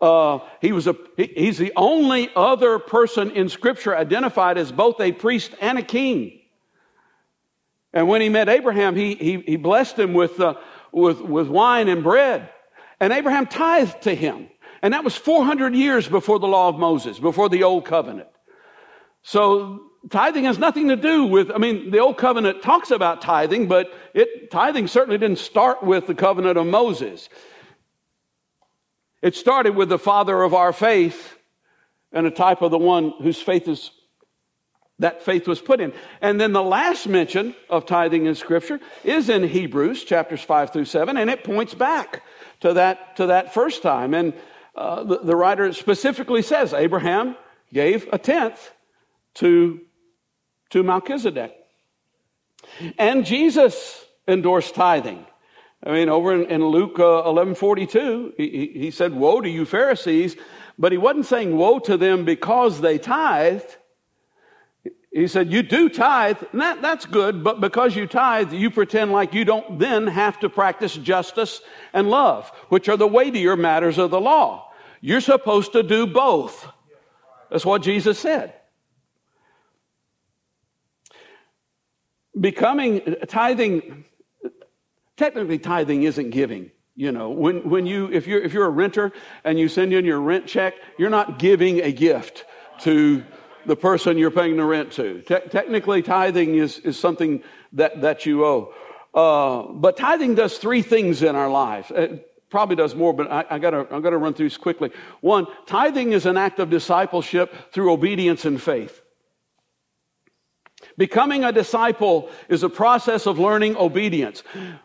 Uh, 0.01 0.39
he 0.63 0.73
was 0.73 0.87
a, 0.87 0.97
he, 1.17 1.31
he's 1.37 1.59
the 1.59 1.73
only 1.77 2.31
other 2.35 2.79
person 2.79 3.33
in 3.33 3.51
Scripture 3.51 3.95
identified 3.95 4.57
as 4.57 4.73
both 4.73 4.99
a 5.01 5.13
priest 5.13 5.53
and 5.61 5.79
a 5.79 5.83
king. 5.83 6.40
And 7.93 8.09
when 8.09 8.21
he 8.21 8.29
met 8.29 8.49
Abraham, 8.49 8.95
he, 8.95 9.15
he, 9.15 9.41
he 9.41 9.57
blessed 9.57 9.99
him 9.99 10.15
with, 10.15 10.39
uh, 10.41 10.55
with, 10.93 11.21
with 11.21 11.49
wine 11.49 11.89
and 11.89 12.03
bread. 12.03 12.49
And 13.01 13.13
Abraham 13.13 13.47
tithed 13.47 14.03
to 14.03 14.15
him. 14.15 14.49
And 14.83 14.95
that 14.95 15.05
was 15.05 15.17
400 15.17 15.75
years 15.75 16.09
before 16.09 16.39
the 16.39 16.47
law 16.47 16.69
of 16.69 16.79
Moses, 16.79 17.19
before 17.19 17.49
the 17.49 17.65
old 17.65 17.85
covenant. 17.85 18.29
So 19.23 19.91
tithing 20.09 20.45
has 20.45 20.59
nothing 20.59 20.89
to 20.89 20.97
do 20.97 21.25
with, 21.25 21.51
I 21.51 21.59
mean, 21.59 21.91
the 21.91 21.99
old 21.99 22.17
covenant 22.17 22.63
talks 22.63 22.91
about 22.91 23.21
tithing, 23.21 23.69
but 23.69 23.93
it, 24.15 24.51
tithing 24.51 24.87
certainly 24.87 25.19
didn't 25.19 25.39
start 25.39 25.83
with 25.83 26.07
the 26.07 26.15
covenant 26.15 26.57
of 26.57 26.67
Moses. 26.67 27.29
It 29.21 29.35
started 29.35 29.77
with 29.77 29.91
the 29.91 29.99
father 29.99 30.43
of 30.43 30.55
our 30.55 30.73
faith 30.73 31.37
and 32.13 32.27
a 32.27 32.31
type 32.31 32.63
of 32.63 32.71
the 32.71 32.79
one 32.79 33.13
whose 33.23 33.41
faith 33.41 33.69
is 33.69 33.91
that 35.01 35.23
faith 35.23 35.49
was 35.49 35.61
put 35.61 35.81
in. 35.81 35.93
And 36.21 36.41
then 36.41 36.53
the 36.53 36.63
last 36.63 37.09
mention 37.09 37.55
of 37.69 37.87
tithing 37.87 38.27
in 38.27 38.35
Scripture 38.35 38.81
is 39.03 39.29
in 39.29 39.43
Hebrews 39.43 40.05
chapters 40.05 40.43
5 40.43 40.73
through 40.73 40.85
7, 40.85 41.17
and 41.17 41.29
it 41.29 41.43
points 41.43 41.75
back 41.75 42.23
to 42.61 42.75
that, 42.75 43.17
to 43.17 43.27
that 43.27 43.53
first 43.53 43.83
time. 43.83 44.15
And 44.15 44.33
uh, 44.75 45.03
the, 45.03 45.19
the 45.19 45.37
writer 45.37 45.73
specifically 45.73 46.43
says 46.43 46.73
Abraham 46.73 47.37
gave 47.73 48.09
a 48.13 48.19
tenth 48.19 48.71
to, 49.35 49.81
to 50.71 50.83
Melchizedek. 50.83 51.55
And 52.99 53.25
Jesus 53.25 54.05
endorsed 54.29 54.75
tithing. 54.75 55.27
I 55.83 55.93
mean, 55.93 56.09
over 56.11 56.35
in, 56.35 56.51
in 56.51 56.65
Luke 56.65 56.99
uh, 56.99 57.23
11 57.25 57.55
42, 57.55 58.35
he, 58.37 58.71
he 58.75 58.91
said, 58.91 59.15
Woe 59.15 59.41
to 59.41 59.49
you, 59.49 59.65
Pharisees. 59.65 60.37
But 60.79 60.93
he 60.93 60.99
wasn't 60.99 61.27
saying 61.27 61.57
woe 61.57 61.79
to 61.81 61.99
them 61.99 62.25
because 62.25 62.81
they 62.81 62.99
tithed. 62.99 63.77
He 65.13 65.27
said, 65.27 65.53
You 65.53 65.63
do 65.63 65.89
tithe, 65.89 66.39
and 66.53 66.61
that, 66.61 66.83
that's 66.83 67.05
good, 67.05 67.43
but 67.43 67.61
because 67.61 67.97
you 67.97 68.07
tithe, 68.07 68.53
you 68.53 68.71
pretend 68.71 69.11
like 69.11 69.35
you 69.35 69.45
don't 69.45 69.79
then 69.79 70.07
have 70.07 70.39
to 70.41 70.49
practice 70.49 70.95
justice 70.97 71.61
and 71.93 72.09
love, 72.09 72.49
which 72.69 72.89
are 72.89 72.97
the 72.97 73.09
weightier 73.09 73.57
matters 73.57 73.99
of 73.99 74.11
the 74.11 74.21
law. 74.21 74.71
You're 75.01 75.21
supposed 75.21 75.73
to 75.73 75.83
do 75.83 76.07
both. 76.07 76.69
That's 77.51 77.67
what 77.67 77.83
Jesus 77.83 78.19
said. 78.19 78.55
Becoming 82.39 83.17
tithing, 83.27 84.05
technically, 85.17 85.59
tithing 85.59 86.05
isn't 86.05 86.31
giving. 86.31 86.71
You 86.95 87.11
know, 87.11 87.31
when, 87.31 87.69
when 87.69 87.87
you, 87.87 88.11
if 88.13 88.27
you're, 88.27 88.43
if 88.43 88.53
you're 88.53 88.67
a 88.67 88.71
renter 88.71 89.11
and 89.43 89.59
you 89.59 89.69
send 89.69 89.93
in 89.93 90.05
your 90.05 90.21
rent 90.21 90.47
check, 90.47 90.75
you're 90.99 91.11
not 91.11 91.39
giving 91.39 91.81
a 91.81 91.91
gift 91.91 92.45
to 92.81 93.25
the 93.67 93.77
person 93.77 94.19
you're 94.19 94.31
paying 94.31 94.57
the 94.57 94.65
rent 94.65 94.93
to. 94.93 95.23
Te- 95.23 95.49
technically, 95.51 96.03
tithing 96.03 96.57
is, 96.57 96.79
is 96.79 96.99
something 96.99 97.43
that, 97.73 98.01
that 98.01 98.27
you 98.27 98.45
owe. 98.45 98.75
Uh, 99.13 99.73
but 99.73 99.97
tithing 99.97 100.35
does 100.35 100.59
three 100.59 100.83
things 100.83 101.23
in 101.23 101.35
our 101.35 101.49
lives. 101.51 101.91
It 101.91 102.27
probably 102.51 102.77
does 102.77 102.95
more, 102.95 103.13
but 103.13 103.31
I, 103.31 103.45
I 103.51 103.59
gotta, 103.59 103.87
I 103.91 104.01
gotta 104.01 104.19
run 104.19 104.35
through 104.35 104.49
this 104.49 104.57
quickly. 104.57 104.91
One, 105.21 105.47
tithing 105.67 106.13
is 106.13 106.27
an 106.27 106.37
act 106.37 106.59
of 106.59 106.71
discipleship 106.71 107.55
through 107.73 107.93
obedience 107.93 108.45
and 108.45 108.61
faith. 108.61 109.03
Becoming 110.97 111.45
a 111.45 111.53
disciple 111.53 112.31
is 112.49 112.63
a 112.63 112.69
process 112.69 113.27
of 113.27 113.39
learning 113.39 113.77
obedience. 113.77 114.43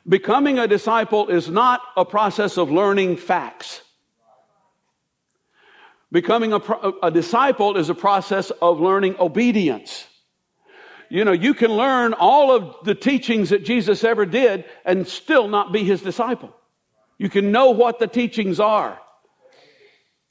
Becoming 0.08 0.60
a 0.60 0.68
disciple 0.68 1.28
is 1.30 1.50
not 1.50 1.82
a 1.98 2.06
process 2.06 2.58
of 2.58 2.72
learning 2.72 3.18
facts. 3.18 3.82
Becoming 6.12 6.54
a, 6.54 6.62
a 7.04 7.12
disciple 7.12 7.78
is 7.78 7.90
a 7.90 7.96
process 7.96 8.52
of 8.62 8.80
learning 8.80 9.16
obedience. 9.20 10.08
You 11.10 11.26
know, 11.26 11.32
you 11.32 11.54
can 11.54 11.72
learn 11.72 12.14
all 12.14 12.56
of 12.56 12.84
the 12.84 12.96
teachings 12.96 13.50
that 13.50 13.64
Jesus 13.64 14.04
ever 14.04 14.26
did 14.26 14.66
and 14.86 15.08
still 15.08 15.48
not 15.48 15.72
be 15.72 15.84
his 15.84 16.02
disciple. 16.02 16.56
You 17.18 17.30
can 17.30 17.52
know 17.52 17.72
what 17.72 18.00
the 18.00 18.08
teachings 18.08 18.60
are. 18.60 19.00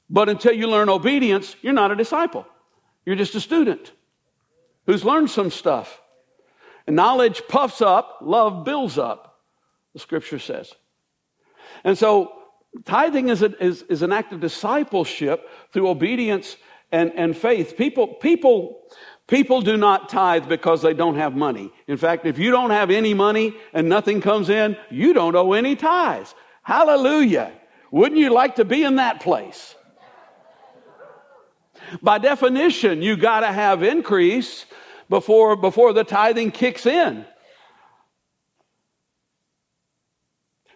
But 0.09 0.29
until 0.29 0.53
you 0.53 0.67
learn 0.67 0.89
obedience, 0.89 1.55
you're 1.61 1.73
not 1.73 1.91
a 1.91 1.95
disciple. 1.95 2.45
You're 3.05 3.15
just 3.15 3.35
a 3.35 3.41
student 3.41 3.91
who's 4.85 5.03
learned 5.03 5.29
some 5.29 5.49
stuff. 5.49 5.99
And 6.87 6.95
knowledge 6.95 7.41
puffs 7.47 7.81
up, 7.81 8.19
love 8.21 8.63
builds 8.63 8.97
up, 8.97 9.41
the 9.93 9.99
scripture 9.99 10.39
says. 10.39 10.71
And 11.83 11.97
so 11.97 12.31
tithing 12.83 13.29
is, 13.29 13.41
a, 13.41 13.63
is, 13.63 13.83
is 13.83 14.01
an 14.01 14.11
act 14.11 14.33
of 14.33 14.39
discipleship 14.41 15.49
through 15.71 15.87
obedience 15.87 16.57
and, 16.91 17.11
and 17.15 17.35
faith. 17.35 17.77
People, 17.77 18.07
people, 18.07 18.81
people 19.27 19.61
do 19.61 19.77
not 19.77 20.09
tithe 20.09 20.47
because 20.47 20.81
they 20.81 20.93
don't 20.93 21.15
have 21.15 21.35
money. 21.35 21.71
In 21.87 21.97
fact, 21.97 22.25
if 22.25 22.37
you 22.37 22.51
don't 22.51 22.71
have 22.71 22.91
any 22.91 23.13
money 23.13 23.55
and 23.73 23.87
nothing 23.89 24.21
comes 24.21 24.49
in, 24.49 24.77
you 24.89 25.13
don't 25.13 25.35
owe 25.35 25.53
any 25.53 25.75
tithes. 25.75 26.35
Hallelujah. 26.63 27.51
Wouldn't 27.91 28.19
you 28.19 28.33
like 28.33 28.55
to 28.55 28.65
be 28.65 28.83
in 28.83 28.95
that 28.95 29.21
place? 29.21 29.75
By 32.01 32.17
definition, 32.17 33.01
you 33.01 33.15
got 33.15 33.41
to 33.41 33.51
have 33.51 33.83
increase 33.83 34.65
before, 35.09 35.55
before 35.55 35.93
the 35.93 36.03
tithing 36.03 36.51
kicks 36.51 36.85
in. 36.85 37.25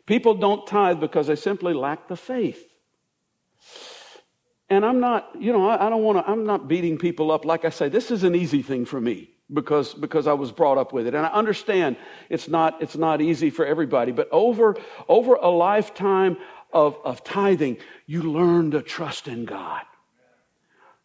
People 0.10 0.34
don't 0.34 0.66
tithe 0.66 1.00
because 1.00 1.28
they 1.28 1.36
simply 1.36 1.72
lack 1.72 2.08
the 2.08 2.16
faith. 2.16 2.68
And 4.68 4.84
I'm 4.84 5.00
not, 5.00 5.30
you 5.40 5.54
know, 5.54 5.70
I, 5.70 5.86
I 5.86 5.90
don't 5.92 6.02
want 6.02 6.18
to, 6.18 6.28
I'm 6.28 6.48
not 6.48 6.68
beating 6.68 6.98
people 6.98 7.30
up. 7.30 7.46
Like 7.46 7.64
I 7.64 7.70
say, 7.70 7.90
this 7.90 8.10
is 8.10 8.24
an 8.24 8.34
easy 8.34 8.64
thing 8.64 8.86
for 8.86 9.00
me 9.00 9.30
because, 9.54 9.94
because 9.94 10.26
I 10.26 10.34
was 10.34 10.52
brought 10.52 10.80
up 10.80 10.94
with 10.94 11.06
it. 11.06 11.14
And 11.14 11.28
I 11.28 11.30
understand 11.30 11.96
it's 12.28 12.48
not, 12.48 12.82
it's 12.82 12.98
not 12.98 13.22
easy 13.22 13.52
for 13.52 13.68
everybody, 13.68 14.12
but 14.12 14.28
over, 14.32 14.78
over 15.08 15.36
a 15.36 15.50
lifetime 15.50 16.38
of, 16.74 16.98
of 17.04 17.24
tithing, 17.24 17.78
you 18.08 18.24
learn 18.24 18.72
to 18.72 18.82
trust 18.82 19.28
in 19.28 19.46
God. 19.46 19.84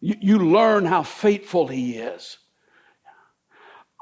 You, 0.00 0.14
you 0.18 0.38
learn 0.38 0.86
how 0.86 1.02
faithful 1.02 1.68
He 1.68 1.98
is. 1.98 2.38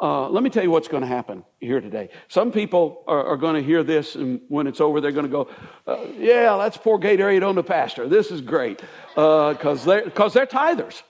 Uh, 0.03 0.29
let 0.29 0.43
me 0.43 0.51
tell 0.51 0.65
you 0.65 0.71
what's 0.71 0.89
going 0.89 1.03
to 1.03 1.07
happen 1.07 1.45
here 1.61 1.81
today. 1.81 2.09
Some 2.27 2.51
people 2.51 3.05
are, 3.07 3.25
are 3.25 3.37
going 3.37 3.55
to 3.55 3.63
hear 3.63 3.85
this, 3.85 4.17
and 4.17 4.41
when 4.49 4.67
it's 4.67 4.81
over, 4.81 5.01
they're 5.01 5.13
going 5.13 5.27
to 5.27 5.31
go, 5.31 5.49
uh, 5.87 6.07
"Yeah, 6.19 6.55
let's 6.55 6.77
pour 6.77 6.99
Gatorade 6.99 7.49
on 7.49 7.55
the 7.55 7.63
pastor. 7.63 8.09
This 8.09 8.33
is 8.33 8.41
great," 8.41 8.83
because 9.15 9.83
uh, 9.83 9.91
they're 9.91 10.05
because 10.05 10.35
they're 10.35 10.45
tithers, 10.45 11.03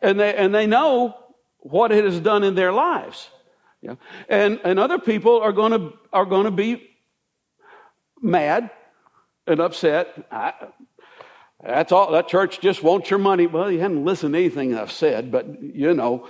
and 0.00 0.20
they 0.20 0.32
and 0.32 0.54
they 0.54 0.68
know 0.68 1.16
what 1.58 1.90
it 1.90 2.04
has 2.04 2.20
done 2.20 2.44
in 2.44 2.54
their 2.54 2.72
lives. 2.72 3.28
Yeah. 3.80 3.96
And 4.28 4.60
and 4.62 4.78
other 4.78 5.00
people 5.00 5.40
are 5.40 5.52
going 5.52 5.72
to 5.72 5.92
are 6.12 6.24
going 6.24 6.44
to 6.44 6.52
be 6.52 6.88
mad 8.20 8.70
and 9.48 9.58
upset. 9.58 10.24
I, 10.30 10.52
that's 11.64 11.92
all. 11.92 12.10
That 12.12 12.26
church 12.26 12.60
just 12.60 12.82
wants 12.82 13.08
your 13.08 13.20
money. 13.20 13.46
Well, 13.46 13.70
you 13.70 13.80
haven't 13.80 14.04
listened 14.04 14.34
to 14.34 14.38
anything 14.38 14.76
I've 14.76 14.90
said, 14.90 15.30
but 15.30 15.62
you 15.62 15.94
know, 15.94 16.28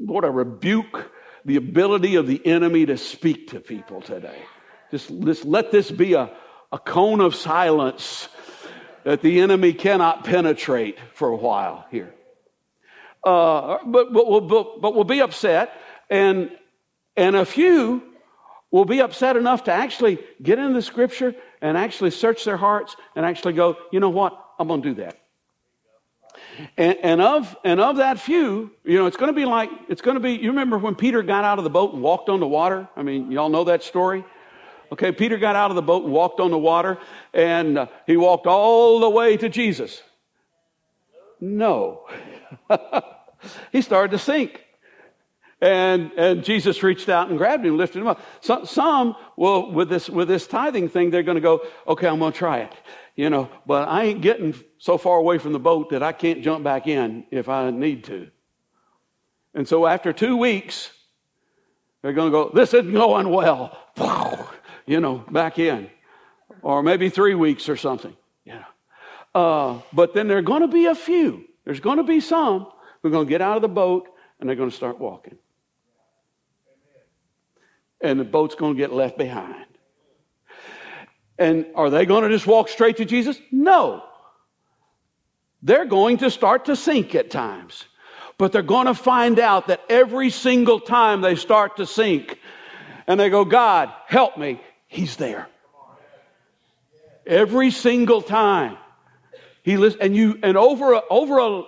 Lord, 0.00 0.24
I 0.24 0.28
rebuke 0.28 1.10
the 1.44 1.56
ability 1.56 2.16
of 2.16 2.26
the 2.26 2.44
enemy 2.46 2.86
to 2.86 2.96
speak 2.96 3.50
to 3.50 3.60
people 3.60 4.00
today. 4.00 4.38
Just, 4.90 5.08
just 5.20 5.44
let 5.44 5.70
this 5.70 5.90
be 5.90 6.14
a, 6.14 6.30
a 6.72 6.78
cone 6.78 7.20
of 7.20 7.34
silence 7.34 8.28
that 9.04 9.20
the 9.20 9.40
enemy 9.40 9.72
cannot 9.72 10.24
penetrate 10.24 10.98
for 11.12 11.28
a 11.28 11.36
while 11.36 11.86
here. 11.90 12.14
Uh, 13.22 13.78
but, 13.84 14.12
but, 14.12 14.26
we'll, 14.26 14.40
but, 14.40 14.80
but 14.80 14.94
we'll 14.94 15.04
be 15.04 15.20
upset, 15.20 15.72
and, 16.10 16.50
and 17.16 17.36
a 17.36 17.44
few 17.44 18.02
will 18.70 18.84
be 18.84 19.00
upset 19.00 19.36
enough 19.36 19.64
to 19.64 19.72
actually 19.72 20.18
get 20.42 20.58
into 20.58 20.74
the 20.74 20.82
scripture 20.82 21.34
and 21.60 21.78
actually 21.78 22.10
search 22.10 22.44
their 22.44 22.56
hearts 22.56 22.96
and 23.14 23.24
actually 23.24 23.52
go, 23.52 23.76
you 23.92 24.00
know 24.00 24.10
what? 24.10 24.38
I'm 24.58 24.68
going 24.68 24.82
to 24.82 24.88
do 24.90 24.94
that. 25.02 25.18
And, 26.76 26.96
and, 27.02 27.20
of, 27.20 27.56
and 27.64 27.80
of 27.80 27.96
that 27.96 28.20
few, 28.20 28.70
you 28.84 28.98
know, 28.98 29.06
it's 29.06 29.16
going 29.16 29.32
to 29.32 29.36
be 29.36 29.44
like, 29.44 29.70
it's 29.88 30.02
going 30.02 30.14
to 30.16 30.20
be, 30.20 30.32
you 30.32 30.50
remember 30.50 30.78
when 30.78 30.94
Peter 30.94 31.22
got 31.22 31.44
out 31.44 31.58
of 31.58 31.64
the 31.64 31.70
boat 31.70 31.94
and 31.94 32.02
walked 32.02 32.28
on 32.28 32.40
the 32.40 32.46
water? 32.46 32.88
I 32.96 33.02
mean, 33.02 33.30
y'all 33.30 33.48
know 33.48 33.64
that 33.64 33.82
story? 33.82 34.24
Okay, 34.92 35.12
Peter 35.12 35.38
got 35.38 35.56
out 35.56 35.70
of 35.70 35.76
the 35.76 35.82
boat 35.82 36.04
and 36.04 36.12
walked 36.12 36.40
on 36.40 36.50
the 36.50 36.58
water, 36.58 36.98
and 37.32 37.78
uh, 37.78 37.86
he 38.06 38.16
walked 38.16 38.46
all 38.46 39.00
the 39.00 39.10
way 39.10 39.36
to 39.36 39.48
Jesus. 39.48 40.02
No. 41.40 42.06
he 43.72 43.82
started 43.82 44.12
to 44.12 44.18
sink. 44.18 44.60
And, 45.60 46.12
and 46.18 46.44
Jesus 46.44 46.82
reached 46.82 47.08
out 47.08 47.30
and 47.30 47.38
grabbed 47.38 47.64
him, 47.64 47.78
lifted 47.78 48.00
him 48.00 48.06
up. 48.06 48.20
Some, 48.40 49.16
will, 49.36 49.72
with 49.72 49.88
this, 49.88 50.10
with 50.10 50.28
this 50.28 50.46
tithing 50.46 50.90
thing, 50.90 51.10
they're 51.10 51.22
going 51.22 51.36
to 51.36 51.40
go, 51.40 51.62
okay, 51.88 52.06
I'm 52.06 52.18
going 52.18 52.32
to 52.32 52.38
try 52.38 52.58
it 52.58 52.72
you 53.16 53.30
know, 53.30 53.48
but 53.66 53.88
I 53.88 54.04
ain't 54.04 54.20
getting 54.22 54.54
so 54.78 54.98
far 54.98 55.18
away 55.18 55.38
from 55.38 55.52
the 55.52 55.60
boat 55.60 55.90
that 55.90 56.02
I 56.02 56.12
can't 56.12 56.42
jump 56.42 56.64
back 56.64 56.86
in 56.86 57.24
if 57.30 57.48
I 57.48 57.70
need 57.70 58.04
to. 58.04 58.28
And 59.54 59.68
so 59.68 59.86
after 59.86 60.12
two 60.12 60.36
weeks, 60.36 60.90
they're 62.02 62.12
going 62.12 62.30
to 62.30 62.32
go, 62.32 62.50
this 62.52 62.74
isn't 62.74 62.92
going 62.92 63.28
well. 63.28 63.78
You 64.86 65.00
know, 65.00 65.24
back 65.30 65.58
in. 65.58 65.88
Or 66.60 66.82
maybe 66.82 67.08
three 67.08 67.34
weeks 67.34 67.70
or 67.70 67.76
something. 67.78 68.14
Yeah. 68.44 68.64
Uh, 69.34 69.80
but 69.94 70.12
then 70.12 70.28
there 70.28 70.36
are 70.36 70.42
going 70.42 70.60
to 70.60 70.68
be 70.68 70.84
a 70.84 70.94
few. 70.94 71.46
There's 71.64 71.80
going 71.80 71.96
to 71.96 72.04
be 72.04 72.20
some 72.20 72.66
who 73.00 73.08
are 73.08 73.10
going 73.10 73.24
to 73.24 73.30
get 73.30 73.40
out 73.40 73.56
of 73.56 73.62
the 73.62 73.68
boat 73.68 74.08
and 74.38 74.46
they're 74.46 74.56
going 74.56 74.68
to 74.68 74.76
start 74.76 75.00
walking. 75.00 75.38
And 78.02 78.20
the 78.20 78.24
boat's 78.24 78.54
going 78.54 78.74
to 78.74 78.78
get 78.78 78.92
left 78.92 79.16
behind. 79.16 79.64
And 81.38 81.66
are 81.74 81.90
they 81.90 82.06
going 82.06 82.22
to 82.22 82.28
just 82.28 82.46
walk 82.46 82.68
straight 82.68 82.98
to 82.98 83.04
Jesus? 83.04 83.40
No. 83.50 84.04
They're 85.62 85.86
going 85.86 86.18
to 86.18 86.30
start 86.30 86.66
to 86.66 86.76
sink 86.76 87.14
at 87.14 87.30
times. 87.30 87.84
But 88.36 88.52
they're 88.52 88.62
going 88.62 88.86
to 88.86 88.94
find 88.94 89.38
out 89.38 89.68
that 89.68 89.80
every 89.88 90.30
single 90.30 90.80
time 90.80 91.20
they 91.20 91.36
start 91.36 91.76
to 91.76 91.86
sink 91.86 92.38
and 93.06 93.18
they 93.18 93.30
go, 93.30 93.44
God, 93.44 93.92
help 94.06 94.36
me, 94.36 94.60
He's 94.86 95.16
there. 95.16 95.48
Every 97.26 97.70
single 97.70 98.22
time. 98.22 98.76
He 99.62 99.78
listens, 99.78 100.02
and 100.02 100.14
you, 100.14 100.38
and 100.42 100.58
over, 100.58 100.92
a, 100.92 101.02
over 101.08 101.38
a, 101.38 101.62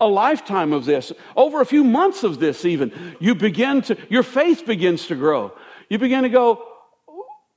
a 0.00 0.06
lifetime 0.06 0.74
of 0.74 0.84
this, 0.84 1.12
over 1.34 1.62
a 1.62 1.66
few 1.66 1.82
months 1.82 2.22
of 2.22 2.38
this 2.38 2.66
even, 2.66 3.16
you 3.20 3.34
begin 3.34 3.80
to, 3.82 3.96
your 4.10 4.22
faith 4.22 4.66
begins 4.66 5.06
to 5.06 5.14
grow. 5.14 5.52
You 5.88 5.98
begin 5.98 6.24
to 6.24 6.28
go, 6.28 6.62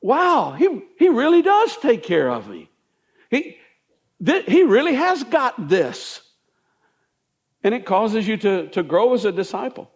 wow, 0.01 0.55
he, 0.57 0.81
he 0.97 1.09
really 1.09 1.41
does 1.41 1.77
take 1.77 2.03
care 2.03 2.29
of 2.29 2.47
me. 2.47 2.69
He, 3.29 3.57
th- 4.23 4.45
he 4.45 4.63
really 4.63 4.95
has 4.95 5.23
got 5.23 5.69
this. 5.69 6.21
And 7.63 7.75
it 7.75 7.85
causes 7.85 8.27
you 8.27 8.37
to, 8.37 8.67
to 8.69 8.83
grow 8.83 9.13
as 9.13 9.25
a 9.25 9.31
disciple. 9.31 9.91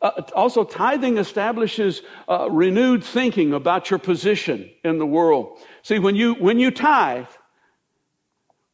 Uh, 0.00 0.22
also, 0.34 0.64
tithing 0.64 1.18
establishes 1.18 2.00
uh, 2.26 2.48
renewed 2.50 3.04
thinking 3.04 3.52
about 3.52 3.90
your 3.90 3.98
position 3.98 4.70
in 4.82 4.98
the 4.98 5.04
world. 5.04 5.58
See, 5.82 5.98
when 5.98 6.16
you, 6.16 6.34
when 6.34 6.58
you 6.58 6.70
tithe, 6.70 7.26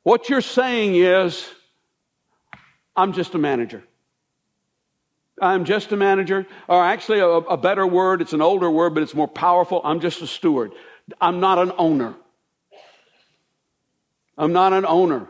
what 0.04 0.28
you're 0.28 0.40
saying 0.40 0.94
is, 0.94 1.48
I'm 2.94 3.12
just 3.12 3.34
a 3.34 3.38
manager. 3.38 3.82
I'm 5.40 5.64
just 5.64 5.92
a 5.92 5.96
manager, 5.96 6.46
or 6.66 6.82
actually 6.82 7.20
a, 7.20 7.26
a, 7.26 7.56
better 7.56 7.86
word, 7.86 8.22
it's 8.22 8.32
an 8.32 8.40
older 8.40 8.70
word, 8.70 8.94
but 8.94 9.02
it's 9.02 9.14
more 9.14 9.28
powerful. 9.28 9.82
I'm 9.84 10.00
just 10.00 10.22
a 10.22 10.26
steward. 10.26 10.72
I'm 11.20 11.40
not 11.40 11.58
an 11.58 11.72
owner. 11.76 12.14
I'm 14.38 14.52
not 14.52 14.72
an 14.72 14.86
owner. 14.86 15.28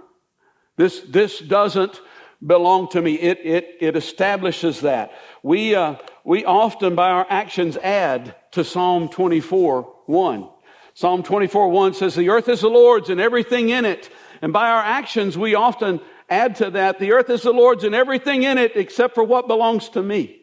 This, 0.76 1.00
this 1.00 1.40
doesn't 1.40 2.00
belong 2.44 2.88
to 2.90 3.02
me. 3.02 3.14
It, 3.14 3.40
it, 3.44 3.76
it 3.80 3.96
establishes 3.96 4.80
that. 4.82 5.12
We, 5.42 5.74
uh, 5.74 5.96
we 6.24 6.44
often, 6.44 6.94
by 6.94 7.10
our 7.10 7.26
actions, 7.28 7.76
add 7.76 8.36
to 8.52 8.64
Psalm 8.64 9.08
24 9.08 9.94
1. 10.06 10.48
Psalm 10.94 11.22
24 11.22 11.68
1 11.68 11.94
says, 11.94 12.14
The 12.14 12.30
earth 12.30 12.48
is 12.48 12.60
the 12.60 12.68
Lord's 12.68 13.10
and 13.10 13.20
everything 13.20 13.70
in 13.70 13.84
it. 13.84 14.10
And 14.42 14.52
by 14.52 14.70
our 14.70 14.82
actions, 14.82 15.36
we 15.36 15.54
often 15.54 16.00
add 16.28 16.56
to 16.56 16.70
that, 16.70 16.98
the 16.98 17.12
earth 17.12 17.30
is 17.30 17.42
the 17.42 17.52
Lord's 17.52 17.84
and 17.84 17.94
everything 17.94 18.42
in 18.42 18.58
it 18.58 18.72
except 18.76 19.14
for 19.14 19.24
what 19.24 19.48
belongs 19.48 19.88
to 19.90 20.02
me. 20.02 20.42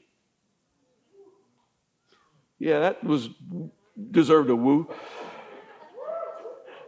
Yeah, 2.60 2.80
that 2.80 3.04
was 3.04 3.30
deserved 4.12 4.50
a 4.50 4.56
woo. 4.56 4.90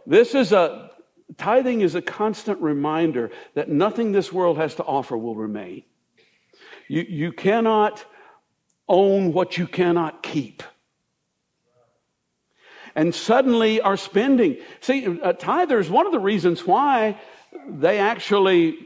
This 0.06 0.34
is 0.34 0.52
a 0.52 0.90
tithing 1.36 1.80
is 1.80 1.94
a 1.94 2.02
constant 2.02 2.60
reminder 2.60 3.30
that 3.54 3.68
nothing 3.68 4.12
this 4.12 4.32
world 4.32 4.56
has 4.56 4.76
to 4.76 4.84
offer 4.84 5.16
will 5.16 5.34
remain. 5.34 5.82
You, 6.88 7.04
you 7.08 7.32
cannot 7.32 8.04
own 8.88 9.32
what 9.32 9.58
you 9.58 9.66
cannot 9.66 10.22
keep. 10.22 10.62
And 12.94 13.14
suddenly 13.14 13.80
our 13.80 13.96
spending. 13.96 14.58
See, 14.80 15.06
uh, 15.06 15.34
tithers, 15.34 15.90
one 15.90 16.06
of 16.06 16.12
the 16.12 16.20
reasons 16.20 16.66
why 16.66 17.20
they 17.68 17.98
actually 17.98 18.78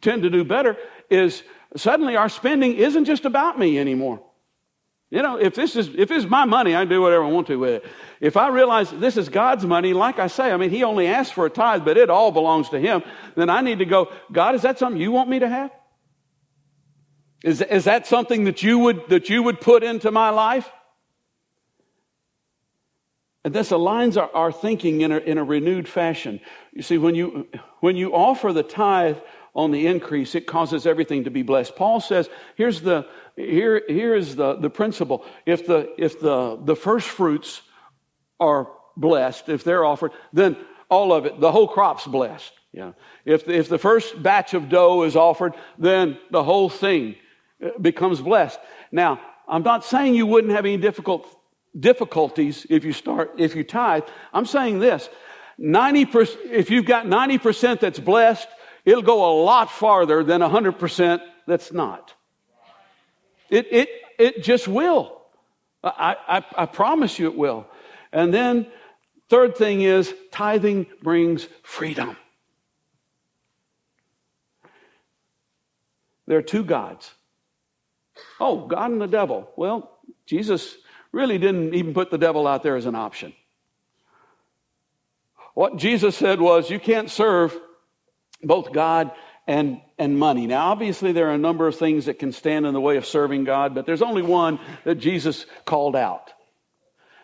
tend 0.00 0.22
to 0.22 0.30
do 0.30 0.44
better 0.44 0.76
is 1.10 1.42
suddenly 1.76 2.16
our 2.16 2.28
spending 2.28 2.74
isn't 2.74 3.04
just 3.04 3.24
about 3.24 3.58
me 3.58 3.78
anymore. 3.78 4.22
You 5.10 5.22
know, 5.22 5.36
if 5.36 5.54
this 5.54 5.76
is 5.76 5.90
if 5.94 6.10
it's 6.10 6.26
my 6.26 6.44
money, 6.44 6.74
I 6.74 6.80
can 6.80 6.88
do 6.88 7.00
whatever 7.00 7.24
I 7.24 7.30
want 7.30 7.46
to 7.46 7.56
with 7.56 7.70
it. 7.70 7.84
If 8.20 8.36
I 8.36 8.48
realize 8.48 8.90
this 8.90 9.16
is 9.16 9.28
God's 9.28 9.64
money, 9.64 9.92
like 9.92 10.18
I 10.18 10.26
say, 10.26 10.50
I 10.50 10.56
mean, 10.56 10.70
He 10.70 10.82
only 10.82 11.06
asked 11.06 11.34
for 11.34 11.46
a 11.46 11.50
tithe, 11.50 11.84
but 11.84 11.96
it 11.96 12.10
all 12.10 12.32
belongs 12.32 12.70
to 12.70 12.80
Him. 12.80 13.02
Then 13.36 13.48
I 13.48 13.60
need 13.60 13.78
to 13.78 13.84
go. 13.84 14.10
God, 14.32 14.54
is 14.54 14.62
that 14.62 14.78
something 14.78 15.00
you 15.00 15.12
want 15.12 15.28
me 15.28 15.38
to 15.38 15.48
have? 15.48 15.70
Is 17.44 17.60
is 17.60 17.84
that 17.84 18.06
something 18.06 18.44
that 18.44 18.62
you 18.62 18.78
would 18.80 19.08
that 19.08 19.28
you 19.28 19.42
would 19.42 19.60
put 19.60 19.84
into 19.84 20.10
my 20.10 20.30
life? 20.30 20.68
And 23.44 23.54
this 23.54 23.70
aligns 23.70 24.20
our, 24.20 24.30
our 24.34 24.52
thinking 24.52 25.02
in 25.02 25.12
a, 25.12 25.18
in 25.18 25.38
a 25.38 25.44
renewed 25.44 25.86
fashion. 25.86 26.40
You 26.72 26.82
see, 26.82 26.98
when 26.98 27.14
you 27.14 27.46
when 27.80 27.96
you 27.96 28.14
offer 28.14 28.52
the 28.52 28.62
tithe 28.62 29.18
on 29.54 29.70
the 29.70 29.86
increase, 29.86 30.34
it 30.34 30.46
causes 30.46 30.86
everything 30.86 31.24
to 31.24 31.30
be 31.30 31.42
blessed. 31.42 31.76
Paul 31.76 32.00
says, 32.00 32.28
here's 32.56 32.80
the, 32.80 33.06
here, 33.36 33.82
here 33.86 34.14
is 34.14 34.34
the, 34.34 34.56
the 34.56 34.70
principle. 34.70 35.24
If 35.46 35.66
the, 35.66 35.94
if 35.96 36.18
the, 36.18 36.58
the 36.64 36.74
first 36.74 37.08
fruits 37.08 37.62
are 38.40 38.68
blessed, 38.96 39.48
if 39.48 39.62
they're 39.62 39.84
offered, 39.84 40.10
then 40.32 40.56
all 40.88 41.12
of 41.12 41.26
it, 41.26 41.38
the 41.38 41.52
whole 41.52 41.68
crop's 41.68 42.06
blessed. 42.06 42.52
Yeah. 42.72 42.92
If, 43.24 43.48
if 43.48 43.68
the 43.68 43.78
first 43.78 44.20
batch 44.20 44.54
of 44.54 44.68
dough 44.68 45.04
is 45.04 45.14
offered, 45.14 45.54
then 45.78 46.18
the 46.32 46.42
whole 46.42 46.68
thing 46.68 47.14
uh, 47.64 47.78
becomes 47.80 48.20
blessed. 48.20 48.58
Now, 48.90 49.20
I'm 49.46 49.62
not 49.62 49.84
saying 49.84 50.14
you 50.14 50.26
wouldn't 50.26 50.52
have 50.52 50.64
any 50.64 50.78
difficult 50.78 51.28
difficulties 51.78 52.66
if 52.70 52.84
you 52.84 52.92
start 52.92 53.32
if 53.38 53.54
you 53.54 53.64
tithe. 53.64 54.04
I'm 54.32 54.46
saying 54.46 54.78
this: 54.78 55.08
90%, 55.58 56.36
if 56.50 56.70
you've 56.70 56.86
got 56.86 57.06
90% 57.06 57.80
that's 57.80 57.98
blessed, 57.98 58.48
it'll 58.84 59.02
go 59.02 59.24
a 59.24 59.34
lot 59.42 59.70
farther 59.70 60.24
than 60.24 60.40
100% 60.40 61.20
that's 61.46 61.72
not. 61.72 62.14
It, 63.50 63.68
it, 63.70 63.88
it 64.18 64.42
just 64.42 64.66
will. 64.66 65.22
I, 65.82 66.16
I, 66.28 66.44
I 66.62 66.66
promise 66.66 67.18
you 67.18 67.26
it 67.26 67.36
will. 67.36 67.66
And 68.12 68.32
then, 68.32 68.66
third 69.28 69.56
thing 69.56 69.82
is 69.82 70.12
tithing 70.30 70.86
brings 71.02 71.46
freedom. 71.62 72.16
There 76.26 76.38
are 76.38 76.42
two 76.42 76.64
gods. 76.64 77.12
Oh, 78.40 78.66
God 78.66 78.92
and 78.92 79.00
the 79.00 79.06
devil. 79.06 79.50
Well, 79.56 79.98
Jesus 80.26 80.76
really 81.14 81.38
didn't 81.38 81.74
even 81.74 81.94
put 81.94 82.10
the 82.10 82.18
devil 82.18 82.46
out 82.46 82.62
there 82.62 82.76
as 82.76 82.86
an 82.86 82.94
option. 82.94 83.32
What 85.54 85.76
Jesus 85.76 86.16
said 86.16 86.40
was, 86.40 86.68
you 86.68 86.80
can't 86.80 87.08
serve 87.08 87.56
both 88.42 88.72
God 88.72 89.12
and, 89.46 89.80
and 89.98 90.18
money. 90.18 90.46
Now, 90.46 90.70
obviously, 90.70 91.12
there 91.12 91.28
are 91.28 91.34
a 91.34 91.38
number 91.38 91.68
of 91.68 91.76
things 91.76 92.06
that 92.06 92.18
can 92.18 92.32
stand 92.32 92.66
in 92.66 92.74
the 92.74 92.80
way 92.80 92.96
of 92.96 93.06
serving 93.06 93.44
God, 93.44 93.74
but 93.74 93.86
there's 93.86 94.02
only 94.02 94.22
one 94.22 94.58
that 94.84 94.96
Jesus 94.96 95.46
called 95.64 95.94
out. 95.94 96.32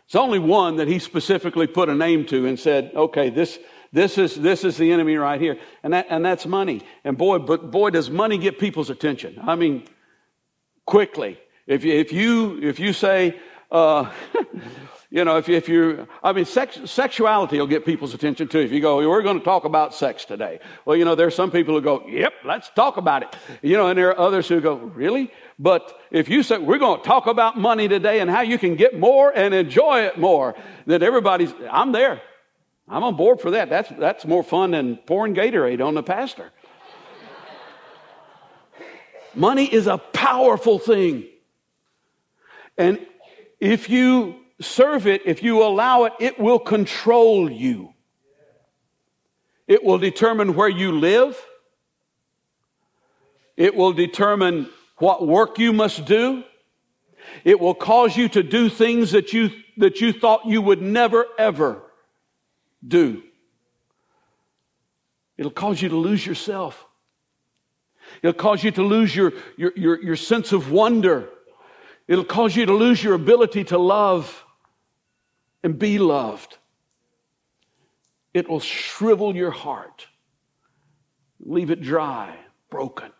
It's 0.06 0.14
only 0.14 0.38
one 0.38 0.76
that 0.76 0.88
he 0.88 0.98
specifically 0.98 1.66
put 1.66 1.88
a 1.88 1.94
name 1.94 2.24
to 2.26 2.46
and 2.46 2.58
said, 2.58 2.92
okay, 2.94 3.30
this, 3.30 3.58
this 3.92 4.18
is, 4.18 4.34
this 4.34 4.64
is 4.64 4.76
the 4.76 4.92
enemy 4.92 5.16
right 5.16 5.40
here. 5.40 5.58
And 5.82 5.92
that, 5.92 6.06
and 6.10 6.24
that's 6.24 6.46
money. 6.46 6.82
And 7.04 7.16
boy, 7.16 7.38
but 7.38 7.70
boy, 7.70 7.90
does 7.90 8.10
money 8.10 8.38
get 8.38 8.58
people's 8.58 8.90
attention. 8.90 9.38
I 9.42 9.54
mean, 9.56 9.86
quickly. 10.84 11.38
If 11.66 11.84
you, 11.84 11.94
if 11.94 12.12
you, 12.12 12.60
if 12.62 12.80
you 12.80 12.92
say, 12.92 13.38
uh, 13.70 14.10
You 15.12 15.24
know, 15.24 15.38
if, 15.38 15.48
if 15.48 15.68
you, 15.68 16.06
I 16.22 16.32
mean, 16.32 16.44
sex, 16.44 16.78
sexuality 16.84 17.58
will 17.58 17.66
get 17.66 17.84
people's 17.84 18.14
attention 18.14 18.46
too. 18.46 18.60
If 18.60 18.70
you 18.70 18.80
go, 18.80 18.98
we're 19.08 19.22
going 19.22 19.40
to 19.40 19.44
talk 19.44 19.64
about 19.64 19.92
sex 19.92 20.24
today. 20.24 20.60
Well, 20.84 20.96
you 20.96 21.04
know, 21.04 21.16
there's 21.16 21.34
some 21.34 21.50
people 21.50 21.74
who 21.74 21.80
go, 21.80 22.06
yep, 22.06 22.32
let's 22.44 22.70
talk 22.70 22.96
about 22.96 23.24
it. 23.24 23.36
You 23.60 23.76
know, 23.76 23.88
and 23.88 23.98
there 23.98 24.10
are 24.10 24.18
others 24.18 24.46
who 24.46 24.60
go, 24.60 24.76
really? 24.76 25.32
But 25.58 26.00
if 26.12 26.28
you 26.28 26.44
say, 26.44 26.58
we're 26.58 26.78
going 26.78 27.00
to 27.00 27.06
talk 27.06 27.26
about 27.26 27.58
money 27.58 27.88
today 27.88 28.20
and 28.20 28.30
how 28.30 28.42
you 28.42 28.56
can 28.56 28.76
get 28.76 29.00
more 29.00 29.36
and 29.36 29.52
enjoy 29.52 30.02
it 30.02 30.16
more, 30.16 30.54
then 30.86 31.02
everybody's, 31.02 31.52
I'm 31.68 31.90
there. 31.90 32.22
I'm 32.86 33.02
on 33.02 33.16
board 33.16 33.40
for 33.40 33.50
that. 33.50 33.68
That's, 33.68 33.88
that's 33.98 34.24
more 34.24 34.44
fun 34.44 34.70
than 34.70 34.96
pouring 34.96 35.34
Gatorade 35.34 35.84
on 35.84 35.94
the 35.94 36.04
pastor. 36.04 36.52
Money 39.34 39.64
is 39.64 39.88
a 39.88 39.98
powerful 39.98 40.78
thing. 40.78 41.26
And 42.78 43.04
if 43.60 43.90
you 43.90 44.36
serve 44.60 45.06
it, 45.06 45.22
if 45.26 45.42
you 45.42 45.62
allow 45.62 46.04
it, 46.04 46.14
it 46.18 46.38
will 46.38 46.58
control 46.58 47.50
you. 47.50 47.94
It 49.68 49.84
will 49.84 49.98
determine 49.98 50.54
where 50.54 50.68
you 50.68 50.92
live. 50.92 51.40
It 53.56 53.74
will 53.76 53.92
determine 53.92 54.68
what 54.96 55.26
work 55.26 55.58
you 55.58 55.72
must 55.72 56.04
do. 56.06 56.42
It 57.44 57.60
will 57.60 57.74
cause 57.74 58.16
you 58.16 58.28
to 58.30 58.42
do 58.42 58.68
things 58.68 59.12
that 59.12 59.32
you, 59.32 59.50
that 59.76 60.00
you 60.00 60.12
thought 60.12 60.46
you 60.46 60.60
would 60.62 60.82
never 60.82 61.26
ever 61.38 61.82
do. 62.86 63.22
It'll 65.36 65.50
cause 65.50 65.80
you 65.80 65.88
to 65.90 65.96
lose 65.96 66.26
yourself. 66.26 66.84
It'll 68.22 68.32
cause 68.32 68.64
you 68.64 68.70
to 68.72 68.82
lose 68.82 69.14
your, 69.14 69.32
your, 69.56 69.72
your, 69.76 70.02
your 70.02 70.16
sense 70.16 70.52
of 70.52 70.70
wonder. 70.70 71.28
It'll 72.10 72.24
cause 72.24 72.56
you 72.56 72.66
to 72.66 72.72
lose 72.72 73.04
your 73.04 73.14
ability 73.14 73.62
to 73.66 73.78
love 73.78 74.44
and 75.62 75.78
be 75.78 75.96
loved. 76.00 76.58
It 78.34 78.48
will 78.48 78.58
shrivel 78.58 79.36
your 79.36 79.52
heart, 79.52 80.08
leave 81.38 81.70
it 81.70 81.80
dry, 81.80 82.36
broken. 82.68 83.12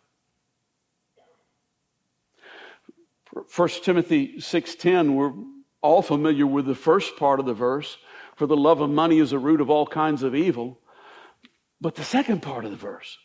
1 3.55 3.69
Timothy 3.85 4.41
6:10 4.41 5.15
we're 5.15 5.35
all 5.83 6.03
familiar 6.03 6.45
with 6.45 6.67
the 6.67 6.75
first 6.75 7.17
part 7.17 7.39
of 7.39 7.47
the 7.47 7.55
verse 7.55 7.97
for 8.35 8.49
the 8.49 8.57
love 8.57 8.81
of 8.81 8.91
money 8.91 9.21
is 9.21 9.33
a 9.33 9.39
root 9.39 9.61
of 9.61 9.71
all 9.71 9.87
kinds 9.87 10.25
of 10.25 10.35
evil 10.35 10.81
but 11.81 11.95
the 11.95 12.03
second 12.03 12.43
part 12.43 12.65
of 12.65 12.73
the 12.73 12.77
verse 12.77 13.19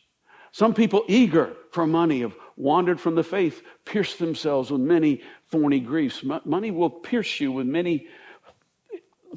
some 0.51 0.75
people 0.75 1.03
eager 1.07 1.57
for 1.71 1.87
money 1.87 2.21
have 2.21 2.35
wandered 2.55 2.99
from 2.99 3.15
the 3.15 3.23
faith 3.23 3.61
pierced 3.83 4.19
themselves 4.19 4.71
with 4.71 4.81
many 4.81 5.21
thorny 5.49 5.79
griefs 5.79 6.23
money 6.45 6.71
will 6.71 6.89
pierce 6.89 7.39
you 7.39 7.51
with 7.51 7.67
many 7.67 8.07